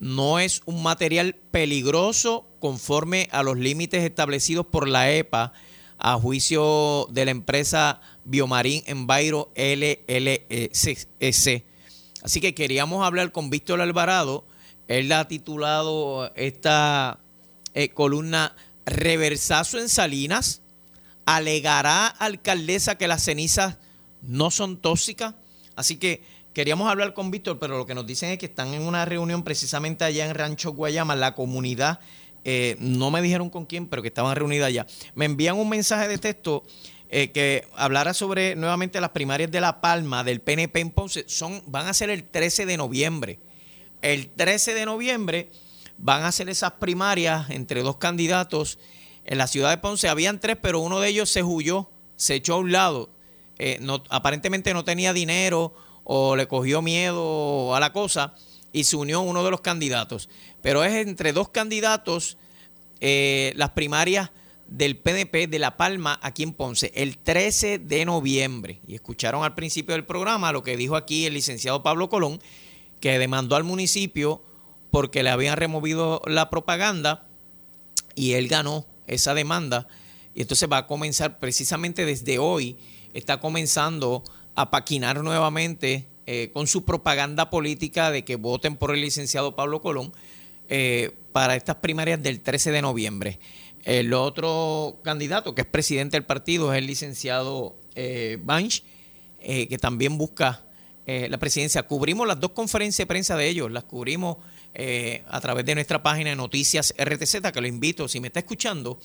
[0.00, 5.52] no es un material peligroso conforme a los límites establecidos por la EPA
[5.98, 11.06] a juicio de la empresa Biomarín Enviro LLC.
[12.22, 14.46] Así que queríamos hablar con Víctor Alvarado.
[14.88, 17.20] Él ha titulado esta
[17.74, 18.56] eh, columna
[18.86, 20.62] Reversazo en Salinas.
[21.26, 23.78] ¿Alegará alcaldesa que las cenizas
[24.22, 25.34] no son tóxicas?
[25.76, 28.82] Así que queríamos hablar con Víctor, pero lo que nos dicen es que están en
[28.82, 32.00] una reunión precisamente allá en Rancho Guayama, la comunidad.
[32.44, 34.86] eh, no me dijeron con quién, pero que estaban reunidas allá.
[35.14, 36.62] Me envían un mensaje de texto
[37.08, 41.24] eh, que hablara sobre nuevamente las primarias de La Palma del PNP en Ponce.
[41.28, 43.38] Son, van a ser el 13 de noviembre.
[44.02, 45.50] El 13 de noviembre
[45.98, 48.78] van a ser esas primarias entre dos candidatos
[49.24, 50.08] en la ciudad de Ponce.
[50.08, 53.10] Habían tres, pero uno de ellos se huyó, se echó a un lado.
[53.58, 58.34] Eh, no, aparentemente no tenía dinero o le cogió miedo a la cosa
[58.72, 60.28] y se unió uno de los candidatos.
[60.60, 62.36] Pero es entre dos candidatos
[63.00, 64.30] eh, las primarias
[64.66, 68.80] del PNP de La Palma aquí en Ponce, el 13 de noviembre.
[68.86, 72.40] Y escucharon al principio del programa lo que dijo aquí el licenciado Pablo Colón,
[73.00, 74.42] que demandó al municipio
[74.90, 77.26] porque le habían removido la propaganda
[78.14, 79.88] y él ganó esa demanda.
[80.34, 82.76] Y entonces va a comenzar precisamente desde hoy,
[83.12, 84.24] está comenzando
[84.54, 89.80] a paquinar nuevamente eh, con su propaganda política de que voten por el licenciado Pablo
[89.82, 90.12] Colón
[90.68, 93.38] eh, para estas primarias del 13 de noviembre.
[93.84, 98.82] El otro candidato que es presidente del partido es el licenciado eh, Banch,
[99.46, 100.64] eh, que también busca
[101.04, 101.82] eh, la presidencia.
[101.82, 104.38] Cubrimos las dos conferencias de prensa de ellos, las cubrimos
[104.72, 108.40] eh, a través de nuestra página de Noticias RTZ, que lo invito, si me está
[108.40, 108.98] escuchando,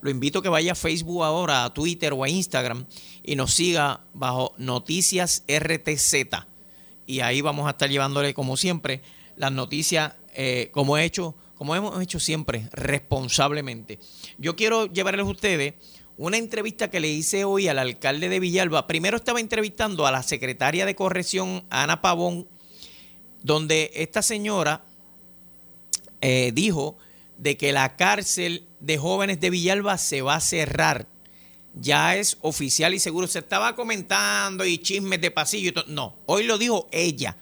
[0.00, 2.86] lo invito a que vaya a Facebook ahora, a Twitter o a Instagram
[3.22, 6.14] y nos siga bajo Noticias RTZ.
[7.06, 9.02] Y ahí vamos a estar llevándole, como siempre,
[9.36, 10.14] las noticias
[10.70, 13.98] como he hecho, como hemos hecho siempre, responsablemente.
[14.42, 15.74] Yo quiero llevarles a ustedes
[16.16, 18.88] una entrevista que le hice hoy al alcalde de Villalba.
[18.88, 22.48] Primero estaba entrevistando a la secretaria de corrección, Ana Pavón,
[23.44, 24.84] donde esta señora
[26.20, 26.98] eh, dijo
[27.38, 31.06] de que la cárcel de jóvenes de Villalba se va a cerrar.
[31.74, 33.28] Ya es oficial y seguro.
[33.28, 35.70] Se estaba comentando y chismes de pasillo.
[35.70, 35.92] y.
[35.92, 37.36] No, hoy lo dijo ella.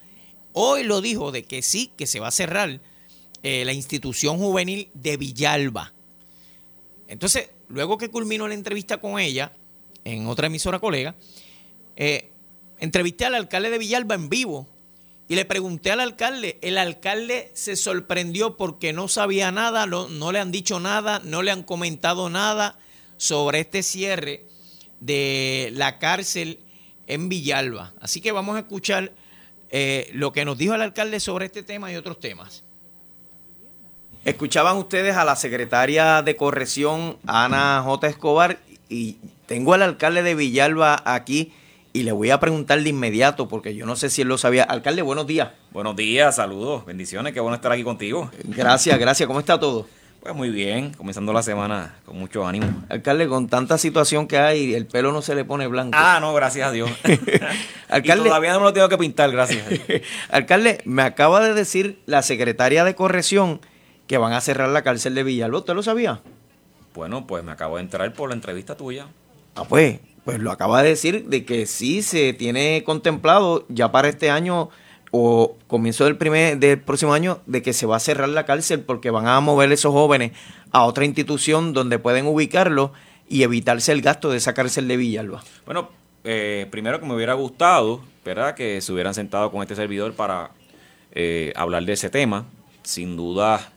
[0.53, 2.79] Hoy lo dijo de que sí, que se va a cerrar
[3.41, 5.95] eh, la institución juvenil de Villalba.
[7.11, 9.51] Entonces, luego que culminó la entrevista con ella,
[10.05, 11.13] en otra emisora colega,
[11.97, 12.31] eh,
[12.79, 14.65] entrevisté al alcalde de Villalba en vivo
[15.27, 20.31] Y le pregunté al alcalde, el alcalde se sorprendió porque no sabía nada, no, no
[20.31, 22.79] le han dicho nada, no le han comentado nada
[23.17, 24.45] sobre este cierre
[25.01, 26.59] de la cárcel
[27.07, 27.93] en Villalba.
[27.99, 29.11] Así que vamos a escuchar
[29.69, 32.63] eh, lo que nos dijo el alcalde sobre este tema y otros temas.
[34.23, 38.07] Escuchaban ustedes a la secretaria de corrección, Ana J.
[38.07, 39.17] Escobar, y
[39.47, 41.53] tengo al alcalde de Villalba aquí
[41.91, 44.63] y le voy a preguntar de inmediato porque yo no sé si él lo sabía.
[44.63, 45.49] Alcalde, buenos días.
[45.71, 48.29] Buenos días, saludos, bendiciones, qué bueno estar aquí contigo.
[48.43, 49.25] Gracias, gracias.
[49.25, 49.87] ¿Cómo está todo?
[50.19, 52.83] Pues muy bien, comenzando la semana con mucho ánimo.
[52.89, 55.97] Alcalde, con tanta situación que hay, el pelo no se le pone blanco.
[55.99, 56.91] Ah, no, gracias a Dios.
[57.89, 59.65] Alcalde, Y todavía no me lo tengo que pintar, gracias.
[60.29, 63.61] Alcalde, me acaba de decir la secretaria de corrección
[64.11, 65.59] que van a cerrar la cárcel de Villalba.
[65.59, 66.19] ¿Usted lo sabía?
[66.93, 69.07] Bueno, pues me acabo de entrar por la entrevista tuya.
[69.55, 74.09] Ah, pues, pues lo acaba de decir de que sí se tiene contemplado ya para
[74.09, 74.69] este año
[75.11, 78.81] o comienzo del primer del próximo año de que se va a cerrar la cárcel
[78.81, 80.33] porque van a mover esos jóvenes
[80.73, 82.91] a otra institución donde pueden ubicarlos
[83.29, 85.41] y evitarse el gasto de esa cárcel de Villalba.
[85.65, 85.89] Bueno,
[86.25, 88.55] eh, primero que me hubiera gustado, ¿verdad?
[88.55, 90.51] Que se hubieran sentado con este servidor para
[91.13, 92.43] eh, hablar de ese tema.
[92.83, 93.71] Sin duda,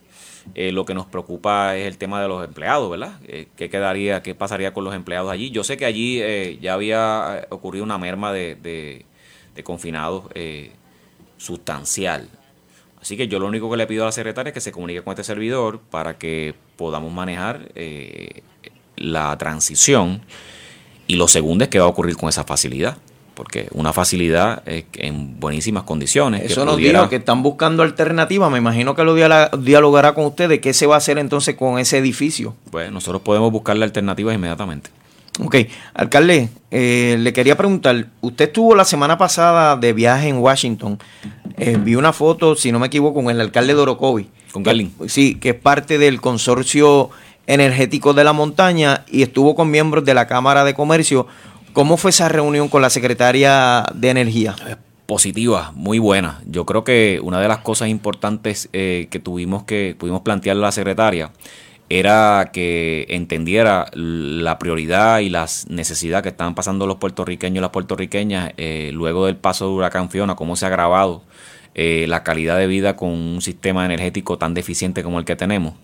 [0.54, 3.18] eh, lo que nos preocupa es el tema de los empleados, ¿verdad?
[3.26, 5.50] Eh, ¿Qué quedaría, qué pasaría con los empleados allí?
[5.50, 9.04] Yo sé que allí eh, ya había eh, ocurrido una merma de, de-
[9.54, 10.24] de confinados
[11.36, 12.28] sustancial.
[13.00, 15.02] Así que yo lo único que le pido a la secretaria es que se comunique
[15.02, 17.70] con este servidor para que podamos manejar
[18.96, 20.22] la transición.
[21.06, 22.96] Y lo segundo es qué va a ocurrir con esa facilidad.
[23.34, 26.42] Porque una facilidad eh, en buenísimas condiciones.
[26.42, 28.50] que Eso nos pudiera- dijo que están buscando alternativas.
[28.50, 30.60] Me imagino que lo dialogará con ustedes.
[30.60, 32.54] ¿Qué se va a hacer entonces con ese edificio?
[32.70, 34.90] Pues nosotros podemos buscarle alternativas inmediatamente.
[35.42, 35.56] Ok,
[35.94, 40.98] alcalde, eh, le quería preguntar, usted estuvo la semana pasada de viaje en Washington,
[41.56, 44.28] Eh, vi una foto, si no me equivoco, con el alcalde de Orocovi.
[44.52, 44.92] Con Carlin.
[45.08, 47.10] Sí, que es parte del consorcio
[47.46, 51.26] energético de la montaña y estuvo con miembros de la Cámara de Comercio.
[51.74, 54.54] ¿Cómo fue esa reunión con la secretaria de Energía?
[55.06, 56.40] positiva, muy buena.
[56.46, 60.68] Yo creo que una de las cosas importantes eh, que tuvimos que pudimos plantearle a
[60.68, 61.30] la secretaria
[61.90, 67.70] era que entendiera la prioridad y las necesidades que estaban pasando los puertorriqueños y las
[67.70, 71.22] puertorriqueñas eh, luego del paso del huracán Fiona, cómo se ha agravado
[71.74, 75.74] eh, la calidad de vida con un sistema energético tan deficiente como el que tenemos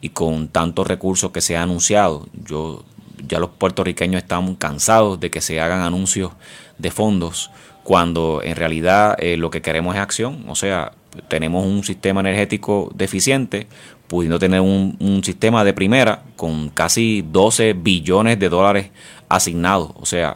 [0.00, 2.26] y con tantos recursos que se ha anunciado.
[2.44, 2.84] Yo
[3.28, 6.32] ya los puertorriqueños estamos cansados de que se hagan anuncios
[6.78, 7.50] de fondos
[7.86, 10.44] cuando en realidad eh, lo que queremos es acción.
[10.48, 10.90] O sea,
[11.28, 13.68] tenemos un sistema energético deficiente,
[14.08, 18.90] pudiendo tener un, sistema de primera con casi 12 billones de dólares
[19.28, 19.92] asignados.
[19.94, 20.34] O sea,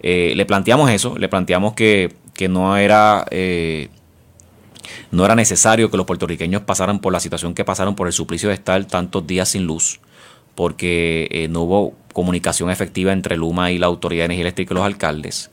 [0.00, 3.26] eh, le planteamos eso, le planteamos que, que no era...
[3.30, 3.88] eh,
[5.12, 8.50] no era necesario que los puertorriqueños pasaran por la situación que pasaron por el suplicio
[8.50, 10.00] de estar tantos días sin luz,
[10.54, 14.84] porque no hubo comunicación efectiva entre Luma y la Autoridad de Energía Eléctrica y los
[14.84, 15.50] alcaldes.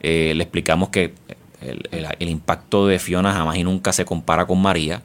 [0.00, 1.14] Eh, le explicamos que
[1.60, 5.02] el, impacto de Fiona jamás y nunca se compara con María.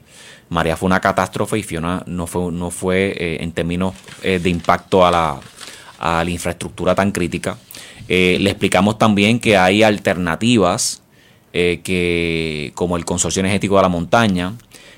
[0.50, 3.94] María fue una catástrofe y Fiona no fue, no fue eh, en términos
[4.24, 5.40] eh, de impacto a la,
[6.00, 7.58] a la infraestructura tan crítica.
[8.08, 11.04] Le explicamos también que hay alternativas
[11.54, 14.56] que, como el Consorcio Energético de la Montaña,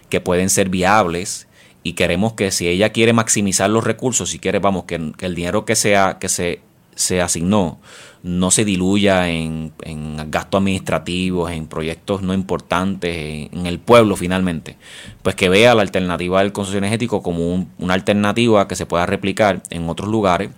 [0.08, 1.46] que pueden ser viables
[1.84, 5.66] y queremos que si ella quiere maximizar los recursos, si quiere, vamos, que, el dinero
[5.66, 6.62] que, sea, que se,
[6.96, 7.80] se asignó
[8.24, 14.16] no se diluya en, en gastos administrativos, en proyectos no importantes, en, en el pueblo
[14.16, 14.78] finalmente,
[15.24, 19.08] pues que vea la alternativa del consorcio energético como un- una alternativa que se pueda
[19.08, 20.52] replicar en otros lugares,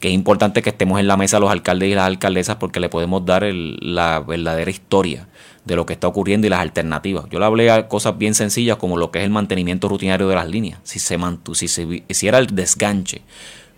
[0.00, 2.88] que es importante que estemos en la mesa los alcaldes y las alcaldesas porque le
[2.88, 5.28] podemos dar el- la verdadera historia
[5.64, 7.24] de lo que está ocurriendo y las alternativas.
[7.30, 10.34] Yo le hablé a cosas bien sencillas como lo que es el mantenimiento rutinario de
[10.34, 11.18] las líneas, si se
[11.54, 13.22] si se vi- si era el desganche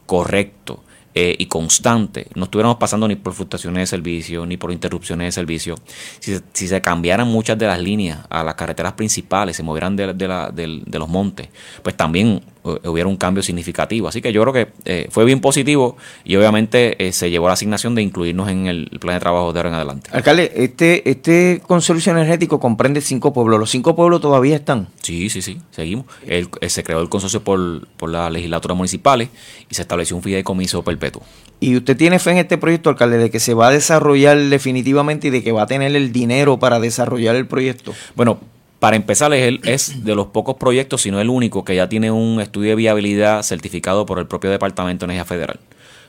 [0.05, 0.83] correcto
[1.19, 5.33] eh, y constante, no estuviéramos pasando ni por fluctuaciones de servicio, ni por interrupciones de
[5.33, 5.75] servicio.
[6.21, 10.13] Si, si se cambiaran muchas de las líneas a las carreteras principales, se movieran de,
[10.13, 11.49] de la- de los montes,
[11.83, 12.43] pues también
[12.85, 14.09] hubiera un cambio significativo.
[14.09, 17.55] Así que yo creo que eh, fue bien positivo y obviamente eh, se llevó la
[17.55, 20.11] asignación de incluirnos en el plan de trabajo de ahora en adelante.
[20.13, 23.59] Alcalde, este, este consorcio energético comprende cinco pueblos.
[23.61, 24.89] ¿Los cinco pueblos todavía están?
[25.03, 26.07] Sí, sí, sí, seguimos.
[26.27, 29.29] El- eh, se creó el consorcio por, por las legislaturas municipales
[29.71, 31.23] y se estableció un fideicomiso perpetuo.
[31.59, 35.29] ¿Y usted tiene fe en este proyecto, alcalde, de que se va a desarrollar definitivamente
[35.29, 37.95] y de que va a tener el dinero para desarrollar el proyecto?
[38.15, 38.41] Bueno,
[38.79, 42.41] para empezar, es, de los pocos proyectos, si no el único, que ya tiene un
[42.41, 45.61] estudio de viabilidad certificado por el propio Departamento de Energía Federal.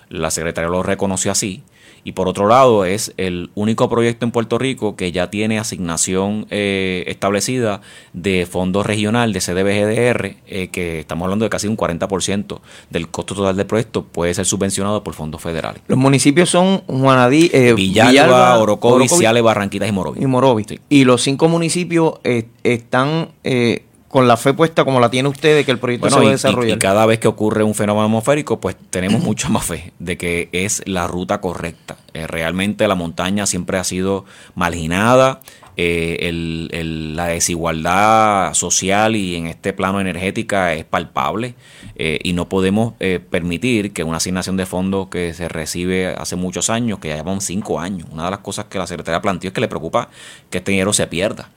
[0.10, 1.64] la secretaria lo reconoció así.
[2.08, 6.48] Y por otro lado, es el único proyecto en Puerto Rico que ya tiene asignación
[6.50, 7.82] eh, establecida
[8.14, 13.36] de fondo regional de CDBGDR, eh, que estamos hablando de casi un 40% del costo
[13.36, 15.82] total del proyecto puede ser subvencionado por fondos federales.
[15.90, 20.24] Los municipios son Juanadí, eh, Villalba, Orocovis, Ciales, Barranquitas y Morovis.
[20.24, 20.68] y Morovis.
[20.88, 25.56] Y los cinco municipios eh, están eh, con la fe puesta como la tiene usted
[25.56, 26.78] de que el proyecto se va a y- y- desarrollar.
[26.78, 30.50] Y, cada vez que ocurre un fenómeno atmosférico, pues tenemos mucha más fe de que
[30.54, 31.98] es la ruta correcta.
[32.14, 35.42] Eh, realmente la montaña siempre ha sido marginada.
[35.80, 41.54] eh, el- el- la desigualdad social y en este plano energética es palpable
[41.96, 46.36] eh, y no podemos eh, permitir que una asignación de fondos que se recibe hace
[46.36, 49.50] muchos años, que ya llevan cinco años, una de las cosas que la Secretaría planteó
[49.50, 50.10] es que le preocupa
[50.50, 51.52] que este dinero se pierda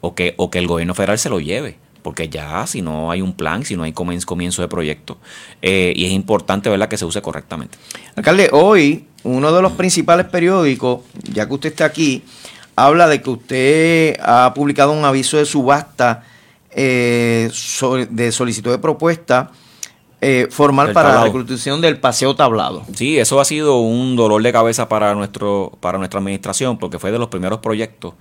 [0.00, 1.76] o que, o que el gobierno federal se lo lleve
[2.06, 5.18] porque ya si no hay un plan, si no hay comienzo de proyecto,
[5.60, 6.88] eh, y es importante ¿verdad?
[6.88, 7.78] que se use correctamente.
[8.14, 12.22] Alcalde, hoy uno de los principales periódicos, ya que usted está aquí,
[12.76, 16.22] habla de que usted ha publicado un aviso de subasta
[16.70, 17.50] eh,
[18.08, 19.50] de solicitud de propuesta
[20.20, 22.84] eh, formal para la reconstrucción del paseo tablado.
[22.94, 27.10] Sí, eso ha sido un dolor de cabeza para nuestro para nuestra administración porque fue
[27.10, 28.14] de los primeros proyectos.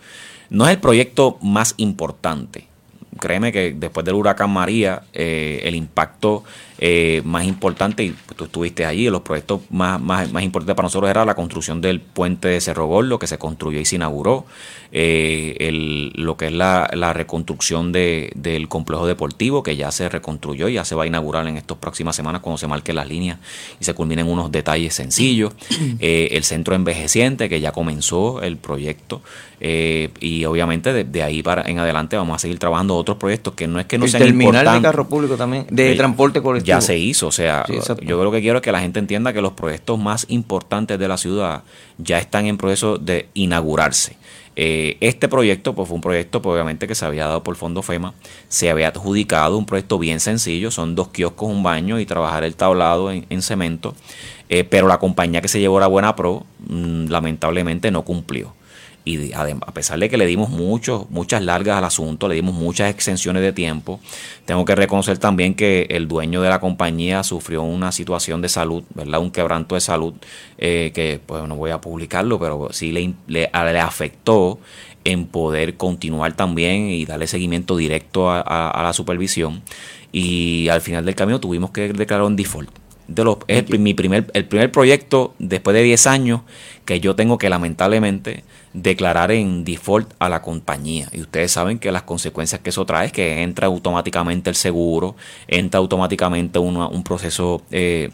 [0.49, 2.73] No es el proyecto más importante.
[3.19, 6.43] Créeme que después del huracán María, eh, el impacto
[6.79, 11.09] eh, más importante, y tú estuviste allí, los proyectos más, más, más importantes para nosotros
[11.09, 14.45] era la construcción del puente de Cerro Gordo, que se construyó y se inauguró,
[14.91, 20.07] eh, el- lo que es la, la reconstrucción de- del complejo deportivo, que ya se
[20.09, 23.07] reconstruyó y ya se va a inaugurar en estas próximas semanas cuando se marquen las
[23.09, 23.39] líneas
[23.79, 25.53] y se culminen unos detalles sencillos,
[25.99, 29.21] Eh, el centro envejeciente, que ya comenzó el proyecto,
[29.61, 33.53] eh, y obviamente de, de ahí para en adelante vamos a seguir trabajando otros proyectos
[33.53, 36.64] que no es que no el sean terminal de carro público también, de transporte colectivo.
[36.65, 39.33] Ya se hizo, o sea, Sí, yo lo que quiero es que la gente entienda
[39.33, 41.63] que los proyectos más importantes de la ciudad
[41.97, 44.17] ya están en proceso de inaugurarse.
[44.57, 47.81] Eh, este proyecto, pues fue un proyecto, pues, obviamente, que se había dado por Fondo
[47.81, 48.13] FEMA,
[48.47, 52.55] se había adjudicado, un proyecto bien sencillo, son dos kioscos, un baño y trabajar el
[52.55, 53.95] tablado en, en cemento,
[54.47, 58.53] eh, pero la compañía que se llevó la Buena Pro, mm, lamentablemente no cumplió.
[59.07, 62.89] Y a pesar de que le dimos muchos, muchas largas al asunto, le dimos muchas
[62.89, 63.99] extensiones de tiempo,
[64.45, 68.83] tengo que reconocer también que el dueño de la compañía sufrió una situación de salud,
[68.95, 69.19] ¿verdad?
[69.21, 70.15] Un quebranto de salud,
[70.57, 73.47] eh, que pues no voy a publicarlo, pero sí le, le,
[73.79, 74.59] afectó
[75.03, 79.61] en poder continuar también y darle seguimiento directo a, a- a la supervisión.
[80.11, 82.69] Y al final del camino tuvimos que declarar un default.
[83.07, 86.41] De los, es el, mi primer, el primer proyecto después de 10 años
[86.85, 88.43] que yo tengo que lamentablemente
[88.75, 91.09] declarar en default a la compañía.
[91.13, 95.15] Y ustedes saben que las consecuencias que eso trae es que entra automáticamente el seguro,
[95.47, 98.09] entra automáticamente un proceso eh,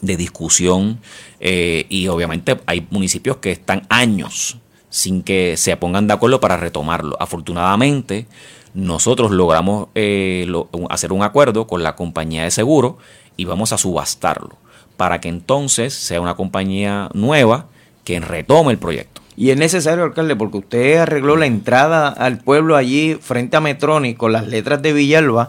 [0.00, 1.00] de discusión
[1.40, 6.56] eh, y obviamente hay municipios que están años sin que se pongan de acuerdo para
[6.56, 7.16] retomarlo.
[7.20, 8.26] Afortunadamente,
[8.74, 10.50] nosotros logramos eh,
[10.88, 12.98] hacer un acuerdo con la compañía de seguro
[13.36, 14.56] y vamos a subastarlo
[14.96, 17.66] para que entonces sea una compañía nueva
[18.04, 19.19] que retome el proyecto.
[19.40, 24.14] Y es necesario, alcalde, porque usted arregló la entrada al pueblo allí frente a Metroni
[24.14, 25.48] con las letras de Villalba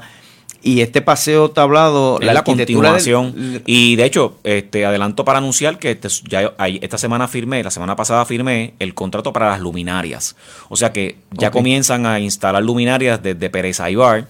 [0.64, 3.62] y este paseo tablado, Es la, del- continuación.
[3.66, 7.98] y de hecho, este adelanto para anunciar que este- ya esta semana firmé, la semana
[7.98, 10.38] pasada firmé el contrato para las luminarias.
[10.70, 14.26] O sea que ya comienzan a instalar luminarias desde Pérez Aybar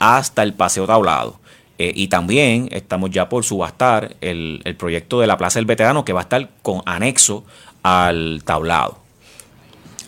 [0.00, 1.38] hasta el paseo tablado.
[1.78, 6.04] Eh, y también estamos ya por subastar el, el proyecto de la Plaza del Veterano
[6.04, 7.44] que va a estar con anexo
[7.84, 9.03] al tablado.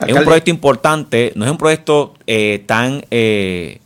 [0.06, 3.80] Es un proyecto importante, no es un proyecto eh, tan eh,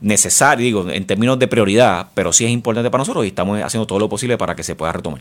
[0.00, 3.86] necesario, digo, en términos de prioridad, pero sí es importante para nosotros y estamos haciendo
[3.86, 5.20] todo lo posible para que se pueda retomar.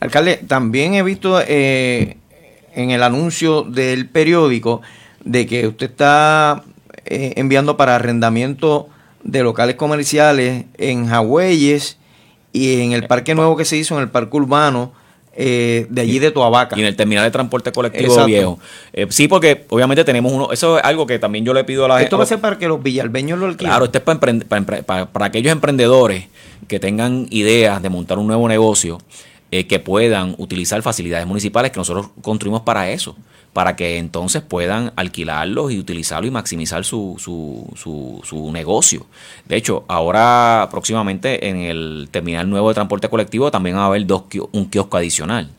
[0.00, 2.16] Alcalde, también he visto eh,
[2.74, 4.82] en el anuncio del periódico
[5.24, 6.64] de que usted está
[7.04, 8.88] eh, enviando para arrendamiento
[9.22, 11.98] de locales comerciales en Jagüeyes
[12.52, 14.92] y en el parque nuevo que se hizo en el parque urbano
[15.34, 16.76] eh, de allí de Toabaca.
[16.76, 18.26] Y en el terminal de transporte colectivo Exacto.
[18.26, 18.58] viejo.
[18.92, 21.88] Eh, sí, porque obviamente tenemos uno, eso es algo que también yo le pido a
[21.88, 23.70] la Esto va a ser para que los villalbeños lo alquilen.
[23.70, 26.26] Claro, esto es para, para, para- para aquellos emprendedores
[26.68, 28.98] que tengan ideas de montar un nuevo negocio,
[29.50, 33.16] eh, que puedan utilizar facilidades municipales que nosotros construimos para eso,
[33.52, 39.06] para que entonces puedan alquilarlos y utilizarlo y maximizar su, su, su, su negocio.
[39.46, 44.06] De hecho, ahora próximamente en el terminal nuevo de transporte colectivo también va a haber
[44.06, 45.50] dos un kiosco adicional.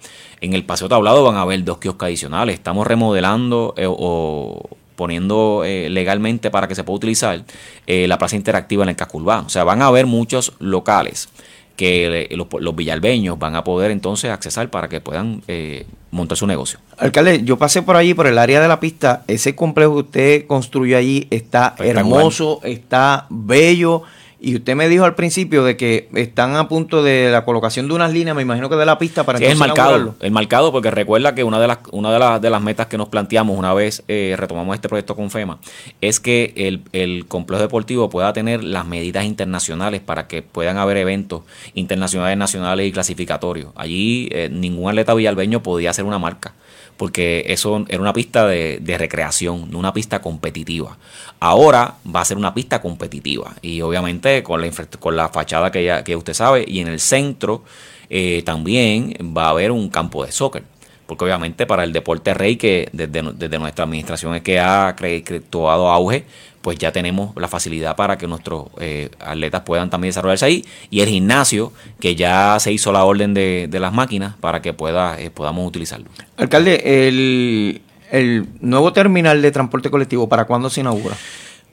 [0.41, 2.55] En el paseo tablado van a haber dos kioscos adicionales.
[2.55, 4.61] Estamos remodelando eh, o
[4.95, 7.43] poniendo eh, legalmente para que se pueda utilizar
[7.87, 9.47] eh, la plaza interactiva en el casco urbano.
[9.47, 11.29] O sea, van a haber muchos locales
[11.75, 16.45] que los, los villalbeños van a poder entonces accesar para que puedan eh, montar su
[16.45, 16.79] negocio.
[16.97, 19.23] Alcalde, yo pasé por allí, por el área de la pista.
[19.27, 24.03] Ese complejo que usted construyó allí está hermoso, está bello.
[24.45, 27.93] Y usted me dijo al principio de que están a punto de la colocación de
[27.93, 30.15] unas líneas, me imagino que de la pista para Sí, es el marcado, inaugurarlo.
[30.19, 32.97] el marcado, porque recuerda que una de las una de las, de las metas que
[32.97, 35.59] nos planteamos una vez eh, retomamos este proyecto con FEMA
[36.01, 40.97] es que el, el complejo deportivo pueda tener las medidas internacionales para que puedan haber
[40.97, 43.71] eventos internacionales, nacionales y clasificatorios.
[43.75, 46.53] Allí eh, ningún atleta villalbeño podía hacer una marca
[46.97, 50.97] porque eso era una pista de, recreación, no una pista competitiva.
[51.39, 55.83] Ahora va a ser una pista competitiva y obviamente con la, con la fachada que
[55.83, 57.63] ya que usted sabe y en el centro
[58.09, 60.63] eh, también va a haber un campo de soccer.
[61.05, 65.23] Porque obviamente para el deporte rey que desde, desde nuestra administración es que ha cre-
[65.23, 66.23] cre- tomado auge,
[66.61, 70.65] pues ya tenemos la facilidad para que nuestros eh, atletas puedan también desarrollarse ahí.
[70.89, 74.71] Y el gimnasio, que ya se hizo la orden de, de las máquinas para que
[74.73, 76.05] pueda, eh, podamos utilizarlo.
[76.37, 77.81] Alcalde, el,
[78.11, 81.17] el nuevo terminal de transporte colectivo, ¿para cuándo se inaugura?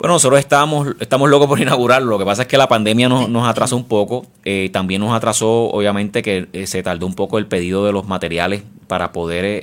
[0.01, 2.09] Bueno, nosotros estamos, estamos locos por inaugurarlo.
[2.13, 4.25] Lo que pasa es que la pandemia nos, nos atrasó un poco.
[4.47, 8.09] Eh, también nos atrasó, obviamente, que eh, se tardó un poco el pedido de los
[8.09, 9.63] materiales para poder, eh,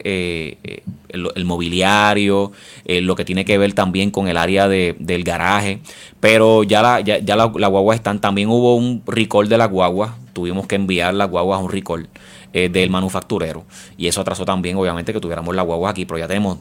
[0.64, 2.52] eh, el, mobiliario,
[2.86, 5.80] eh, lo que tiene que ver también con el área de- del garaje.
[6.20, 8.22] Pero ya la, ya, ya la, la guagua están.
[8.22, 10.18] También hubo un recall de la guagua.
[10.34, 12.08] Tuvimos que enviar las guaguas a un recall
[12.54, 13.66] del manufacturero.
[13.98, 16.06] Y eso atrasó también, obviamente, que tuviéramos las guaguas aquí.
[16.06, 16.58] Pero ya tenemos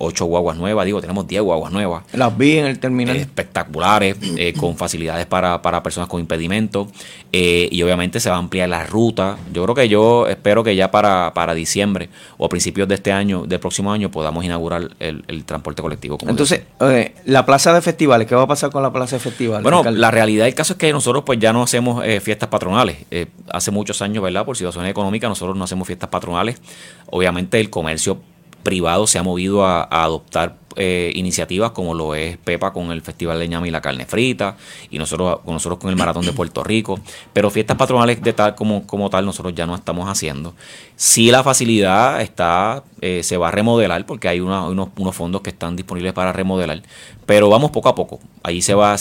[0.00, 3.16] ocho guaguas nuevas, digo, tenemos 10 guaguas nuevas Las vi en el terminal.
[3.16, 6.88] espectaculares, eh, con facilidades para, para personas con impedimento
[7.32, 9.36] eh, y obviamente se va a ampliar la ruta.
[9.52, 13.12] Yo creo que yo espero que ya para, para diciembre o a principios de este
[13.12, 16.18] año, del próximo año, podamos inaugurar el, el transporte colectivo.
[16.18, 19.20] como Entonces, eh, la plaza de festivales, ¿qué va a pasar con la plaza de
[19.20, 19.62] festivales?
[19.62, 20.00] bueno, alcalde?
[20.00, 22.96] la realidad del caso es que nosotros pues ya no hacemos eh, fiestas patronales.
[23.10, 24.44] Eh, hace muchos años, ¿verdad?
[24.44, 26.60] Por situaciones económicas, nosotros no hacemos fiestas patronales.
[27.06, 28.18] Obviamente el comercio
[28.62, 33.40] privado se ha movido a, adoptar eh, iniciativas como lo es Pepa con el Festival
[33.40, 34.56] de Ñame y la Carne Frita
[34.88, 37.00] y nosotros con nosotros con el Maratón de Puerto Rico.
[37.32, 40.54] Pero fiestas patronales de tal como, como tal nosotros ya no estamos haciendo.
[40.96, 45.50] Sí la facilidad está, eh, se va a remodelar porque hay unos, unos fondos que
[45.50, 46.82] están disponibles para remodelar.
[47.26, 48.20] Pero vamos poco a poco.
[48.42, 48.98] Ahí se va a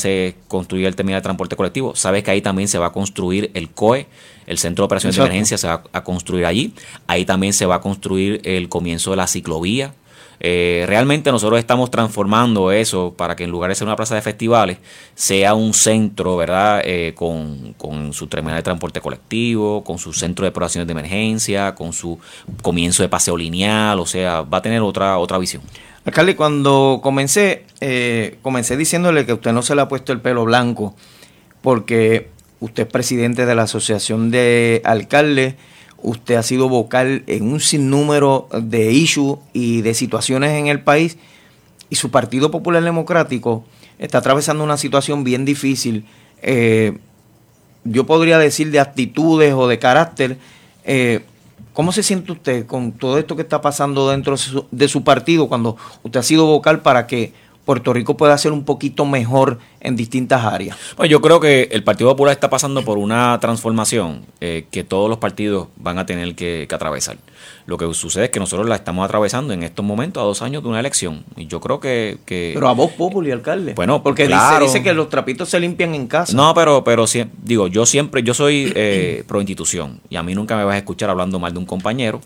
[0.47, 1.95] construir el terminal de transporte colectivo.
[1.95, 4.07] Sabes que ahí también se va a construir el COE,
[4.49, 5.29] el Centro de Operaciones Exacto.
[5.29, 6.73] de Emergencia se va a construir allí.
[7.05, 9.93] Ahí también se va a construir el comienzo de la ciclovía.
[10.39, 14.21] Eh, realmente nosotros estamos transformando eso para que en lugar de ser una plaza de
[14.21, 14.79] festivales,
[15.13, 16.81] sea un centro, ¿verdad?
[16.83, 21.75] Eh, con, con su terminal de transporte colectivo, con su centro de operaciones de emergencia,
[21.75, 22.17] con su
[22.63, 25.61] comienzo de paseo lineal, o sea, va a tener otra, otra visión.
[26.05, 30.43] Alcalde, cuando comencé, eh, comencé diciéndole que usted no se le ha puesto el pelo
[30.45, 30.95] blanco
[31.61, 32.29] porque
[32.59, 35.55] usted es presidente de la Asociación de Alcaldes,
[36.01, 41.17] usted ha sido vocal en un sinnúmero de issues y de situaciones en el país
[41.89, 43.65] y su Partido Popular Democrático
[43.97, 46.05] está atravesando una situación bien difícil.
[46.41, 46.97] eh,
[47.85, 50.37] yo podría decir de actitudes o de carácter.
[50.83, 51.21] eh,
[51.73, 55.03] ¿Cómo se siente usted con todo esto que está pasando dentro de su, de su
[55.03, 57.31] partido cuando usted ha sido vocal para que
[57.69, 60.75] Puerto Rico pueda ser un poquito mejor en distintas áreas?
[60.97, 65.07] Pues yo creo que el Partido Popular está pasando por una transformación eh, que todos
[65.07, 67.17] los partidos van a tener que, que atravesar.
[67.67, 70.63] Lo que sucede es que nosotros la estamos atravesando en estos momentos a dos años
[70.63, 71.23] de una elección.
[71.37, 72.17] Y yo creo que...
[72.25, 73.75] que Pero a vos, Populi, alcalde.
[73.75, 74.65] Bueno, porque dice- claro.
[74.65, 76.35] dice, que los trapitos se limpian en casa.
[76.35, 80.33] No, pero, pero sí, digo, yo siempre, yo soy eh, pro institución y a mí
[80.33, 82.19] nunca me vas a escuchar hablando mal de un compañero.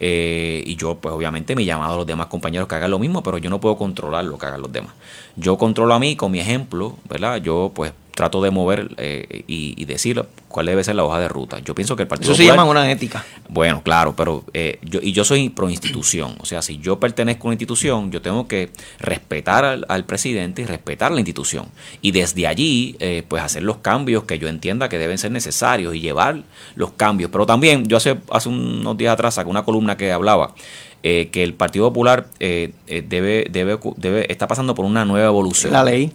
[0.00, 2.98] Eh, y yo, pues obviamente, me he llamado a los demás compañeros que hagan lo
[2.98, 4.94] mismo, pero yo no puedo controlar lo que hagan los demás.
[5.36, 7.36] Yo controlo a mí con mi ejemplo, ¿verdad?
[7.38, 11.28] Yo, pues, trato de mover eh, y, y decir cuál debe ser la hoja de
[11.28, 11.58] ruta.
[11.60, 13.24] Yo pienso que el Partido Eso se Popular- llama una ética.
[13.48, 16.36] bueno, claro, pero eh, yo, y yo soy pro institución.
[16.40, 20.62] O sea, si yo pertenezco a una institución, yo tengo que respetar al, al presidente
[20.62, 21.66] y respetar la institución.
[22.00, 25.94] Y desde allí, eh, pues hacer los cambios que yo entienda que deben ser necesarios
[25.94, 26.42] y llevar
[26.74, 27.30] los cambios.
[27.30, 30.54] Pero también, yo hace, hace unos días atrás saqué una columna que hablaba
[31.02, 35.26] eh, que el Partido Popular eh, eh, debe, debe, debe, está pasando por una nueva
[35.26, 35.72] evolución.
[35.72, 36.12] La ley.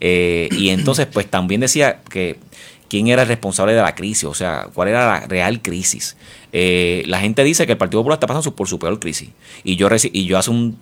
[0.00, 2.38] Eh, y entonces, pues también decía que
[2.94, 6.16] quién era el responsable de la crisis, o sea, cuál era la real crisis.
[6.52, 9.30] Eh, la gente dice que el Partido Popular está pasando por su peor crisis.
[9.64, 10.78] Y yo y yo hace un,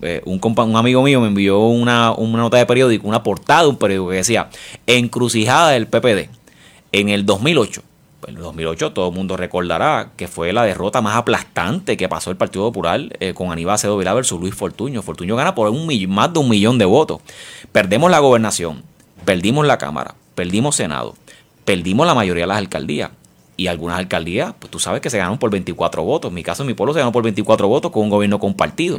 [0.00, 3.76] eh, un, amigo mío me envió una, una nota de periódico, una portada de un
[3.76, 4.48] periódico que decía,
[4.86, 6.30] encrucijada del PPD.
[6.92, 7.82] En el 2008,
[8.26, 12.30] en el 2008 todo el mundo recordará que fue la derrota más aplastante que pasó
[12.30, 15.02] el Partido Popular eh, con Aníbal Acevedo Vilá versus Luis Fortuño.
[15.02, 17.20] Fortuño gana por un más de un millón de votos.
[17.70, 18.82] Perdemos la gobernación,
[19.26, 21.16] perdimos la Cámara, perdimos Senado,
[21.64, 23.10] perdimos la mayoría de las alcaldías.
[23.56, 26.30] Y algunas alcaldías, pues tú sabes que se ganaron por 24 votos.
[26.30, 28.98] En mi caso, en mi pueblo se ganó por 24 votos con un gobierno compartido.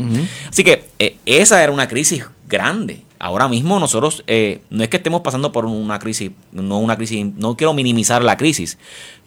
[0.50, 3.02] Así que eh, esa era una crisis grande.
[3.18, 7.26] Ahora mismo nosotros eh, no es que estemos pasando por una crisis, no una crisis,
[7.38, 8.78] no quiero minimizar la crisis,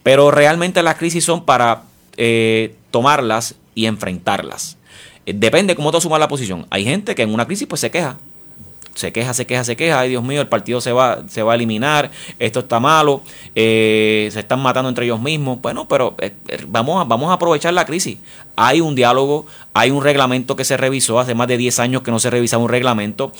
[0.03, 1.85] pero realmente las crisis son para
[2.17, 4.77] eh, tomarlas y enfrentarlas.
[5.27, 6.67] Eh, depende cómo tú asumas la posición.
[6.71, 8.19] Hay gente que en una crisis pues se queja.
[8.95, 10.01] Se queja, se queja, se queja.
[10.01, 12.11] Ay, Dios mío, el partido se va, se va a eliminar.
[12.39, 13.23] Esto está malo.
[13.57, 15.61] eh, se están matando entre ellos mismos.
[15.61, 18.19] Bueno, pero eh, eh, vamos, a, vamos a aprovechar la crisis.
[18.57, 21.19] Hay un diálogo, hay un reglamento que se revisó.
[21.19, 23.33] Hace más de 10 años que no se revisa un reglamento.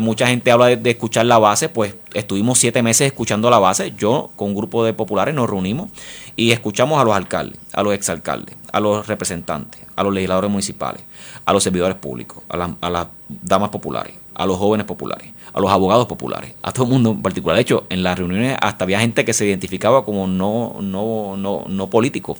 [0.00, 1.68] Mucha gente habla de, escuchar la base.
[1.68, 3.92] Pues estuvimos siete meses escuchando la base.
[3.96, 5.90] Yo con un grupo de populares nos reunimos
[6.34, 11.02] y escuchamos a los alcaldes, a los exalcaldes, a los representantes, a los legisladores municipales,
[11.44, 12.56] a los servidores públicos, a
[12.90, 17.12] las damas populares, a los jóvenes populares, a los abogados populares, a todo el mundo
[17.12, 17.56] en particular.
[17.56, 21.64] De hecho, en las reuniones hasta había gente que se identificaba como no, no, no,
[21.66, 22.36] no político.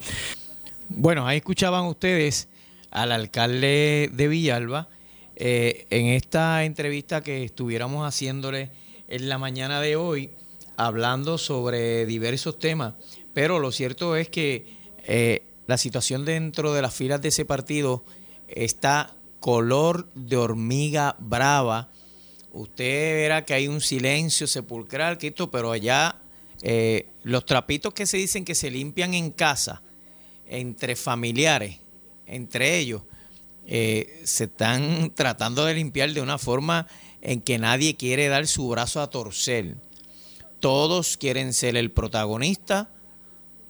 [0.90, 2.48] Bueno, ahí escuchaban ustedes
[2.90, 4.88] al alcalde de Villalba
[5.36, 8.70] eh, en esta entrevista que estuviéramos haciéndole
[9.08, 10.30] en la mañana de hoy,
[10.76, 12.92] hablando sobre diversos temas.
[13.32, 14.76] Pero lo cierto es que
[15.06, 18.04] eh, la situación dentro de las filas de ese partido
[18.48, 21.90] está color de hormiga brava.
[22.52, 26.16] Usted verá que hay un silencio sepulcral, que esto, pero allá
[26.62, 29.82] eh, los trapitos que se dicen que se limpian en casa,
[30.46, 31.78] entre familiares,
[32.26, 33.02] entre ellos,
[33.66, 36.86] eh, se están tratando de limpiar de una forma
[37.20, 39.76] en que nadie quiere dar su brazo a torcer.
[40.60, 42.90] Todos quieren ser el protagonista,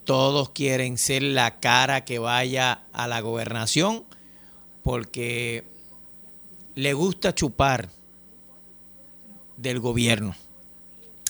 [0.05, 4.05] todos quieren ser la cara que vaya a la gobernación,
[4.87, 5.65] porque
[6.75, 7.89] le gusta chupar
[9.57, 10.33] del gobierno.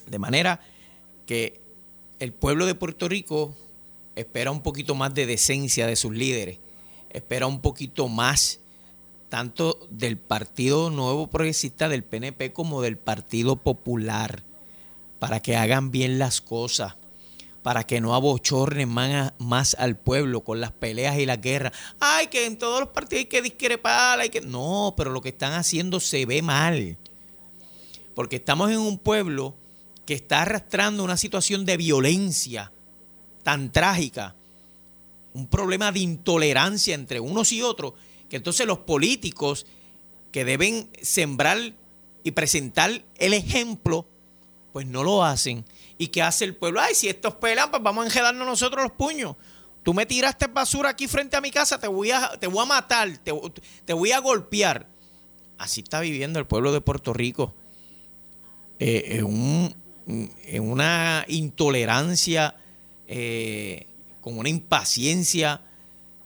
[0.06, 0.62] De manera
[1.26, 1.60] que
[2.20, 3.56] el pueblo de Puerto Rico
[4.16, 6.60] espera un poquito más de decencia de sus líderes,
[7.10, 8.60] espera un poquito más
[9.28, 14.44] tanto del Partido Nuevo Progresista del PNP como del Partido Popular,
[15.18, 16.94] para que hagan bien las cosas,
[17.68, 21.74] para que no abochornen más, al pueblo con las peleas y las guerras.
[22.00, 24.40] Ay, que en todos los partidos hay que discrepar, hay que...
[24.40, 26.98] No, pero lo que están haciendo se ve mal,
[28.16, 29.54] porque estamos en un pueblo
[30.06, 32.72] que está arrastrando una situación de violencia
[33.44, 34.38] tan trágica,
[35.34, 37.96] un problema de intolerancia entre unos y otros,
[38.30, 39.66] que entonces los políticos
[40.32, 41.74] que deben sembrar
[42.24, 44.08] y presentar el ejemplo,
[44.72, 45.66] pues no lo hacen.
[45.98, 46.80] ¿Y qué hace el pueblo?
[46.82, 49.36] Ay, si estos pelan, pues vamos a enredarnos nosotros los puños.
[49.84, 52.66] Tú me tiraste basura aquí frente a mi casa, te voy a, te voy a
[52.66, 53.32] matar, te,
[53.86, 54.88] te voy a golpear.
[55.58, 57.56] Así está viviendo el pueblo de Puerto Rico.
[58.80, 59.76] Eh, en, un-
[60.06, 62.56] en una intolerancia,
[63.08, 63.88] eh,
[64.22, 65.62] con una impaciencia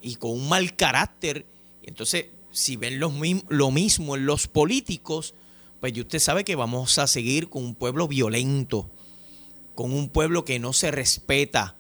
[0.02, 1.46] y con un mal carácter.
[1.84, 3.14] Entonces, si ven los
[3.48, 5.34] lo mismo en los políticos,
[5.80, 8.90] pues usted sabe que vamos a seguir con un pueblo violento,
[9.76, 11.76] con un pueblo que no se respeta,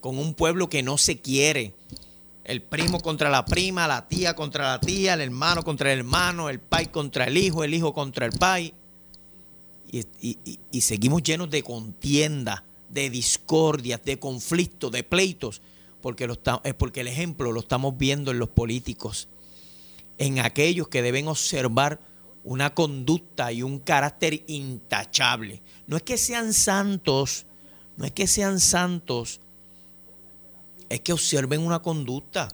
[0.00, 1.74] con un pueblo que no se quiere.
[2.44, 6.50] El primo contra la prima, la tía contra la tía, el hermano contra el hermano,
[6.50, 8.74] el pai contra el hijo, el hijo contra el pai.
[9.90, 15.62] Y, seguimos llenos de contienda, de discordias, de conflictos, de pleitos,
[16.02, 19.28] porque, está- es porque el ejemplo lo estamos viendo en los políticos,
[20.18, 22.00] en aquellos que deben observar
[22.44, 25.62] una conducta y un carácter intachable.
[25.86, 27.46] No es que sean santos,
[27.96, 29.40] no es que sean santos,
[30.88, 32.48] es que observen una conducta.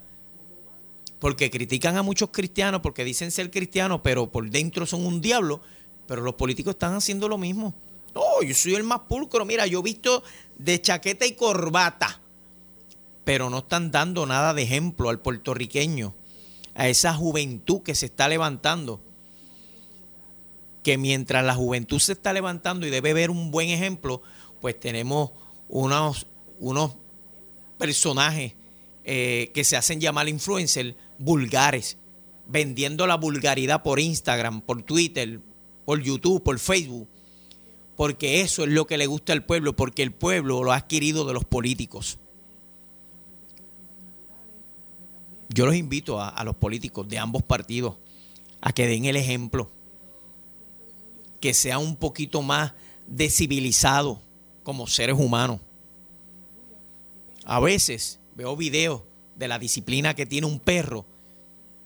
[1.18, 5.60] Porque critican a muchos cristianos porque dicen ser cristianos, pero por dentro son un diablo.
[6.06, 7.74] Pero los políticos están haciendo lo mismo.
[8.14, 9.44] No, yo soy el más pulcro.
[9.44, 10.22] Mira, yo visto
[10.56, 12.20] de chaqueta y corbata.
[13.24, 16.14] Pero no están dando nada de ejemplo al puertorriqueño,
[16.74, 19.00] a esa juventud que se está levantando.
[20.82, 24.22] Que mientras la juventud se está levantando y debe ver un buen ejemplo,
[24.60, 25.30] pues tenemos
[25.68, 26.26] unos,
[26.58, 26.96] unos
[27.78, 28.54] personajes
[29.04, 31.96] eh, que se hacen llamar influencers vulgares,
[32.46, 35.40] vendiendo la vulgaridad por Instagram, por Twitter,
[35.84, 37.08] por YouTube, por Facebook,
[37.96, 41.24] porque eso es lo que le gusta al pueblo, porque el pueblo lo ha adquirido
[41.26, 42.18] de los políticos.
[45.48, 47.96] Yo los invito a, a los políticos de ambos partidos
[48.60, 49.70] a que den el ejemplo,
[51.40, 52.72] que sea un poquito más
[53.06, 54.20] de civilizado
[54.62, 55.60] como seres humanos.
[57.44, 59.02] A veces veo videos
[59.36, 61.06] de la disciplina que tiene un perro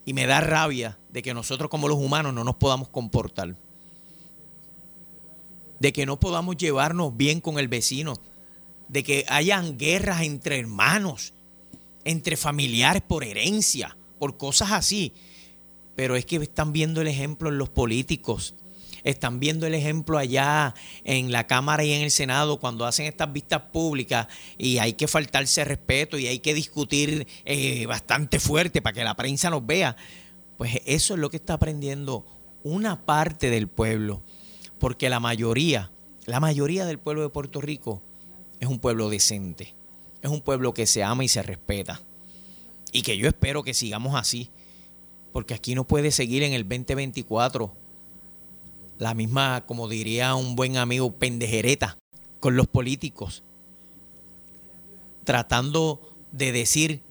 [0.05, 3.57] y me da rabia de que nosotros como los humanos no nos podamos comportar.
[5.79, 8.15] De que no podamos llevarnos bien con el vecino.
[8.87, 11.33] de que hayan guerras entre hermanos,
[12.05, 15.15] entre familiares por herencia, por cosas así.
[15.97, 18.55] Pero es que están viendo el ejemplo en los políticos.
[19.05, 20.75] Están viendo el ejemplo allá
[21.05, 25.07] en la Cámara y en el Senado cuando hacen estas vistas públicas y hay que
[25.07, 29.95] faltarse respeto y hay que discutir eh, bastante fuerte para que la prensa nos vea.
[30.57, 32.25] Pues eso es lo que está aprendiendo
[32.63, 34.23] una parte del pueblo,
[34.79, 35.91] porque la mayoría,
[36.25, 38.03] la mayoría del pueblo de Puerto Rico
[38.59, 39.75] es un pueblo decente,
[40.23, 42.01] es un pueblo que se ama y se respeta.
[42.91, 44.51] Y que yo espero que sigamos así,
[45.33, 47.84] porque aquí no puede seguir en el 2024
[48.99, 51.99] la misma, como diría un buen amigo, pendejereta
[52.41, 53.43] con los políticos,
[55.25, 56.01] tratando
[56.33, 57.03] de decir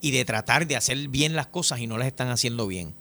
[0.00, 2.94] y de tratar de hacer bien las cosas y no las están haciendo bien.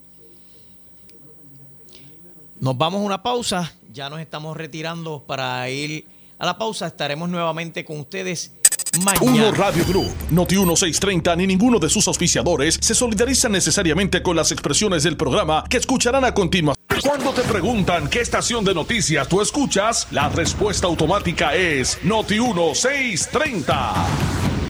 [2.59, 6.05] Nos vamos a una pausa, ya nos estamos retirando para ir
[6.37, 8.51] a la pausa, estaremos nuevamente con ustedes.
[8.99, 9.21] Mañana.
[9.21, 14.51] Uno Radio Group, Noti 1630 ni ninguno de sus auspiciadores se solidarizan necesariamente con las
[14.51, 16.75] expresiones del programa que escucharán a continuación.
[17.01, 24.50] Cuando te preguntan qué estación de noticias tú escuchas, la respuesta automática es Noti 1630.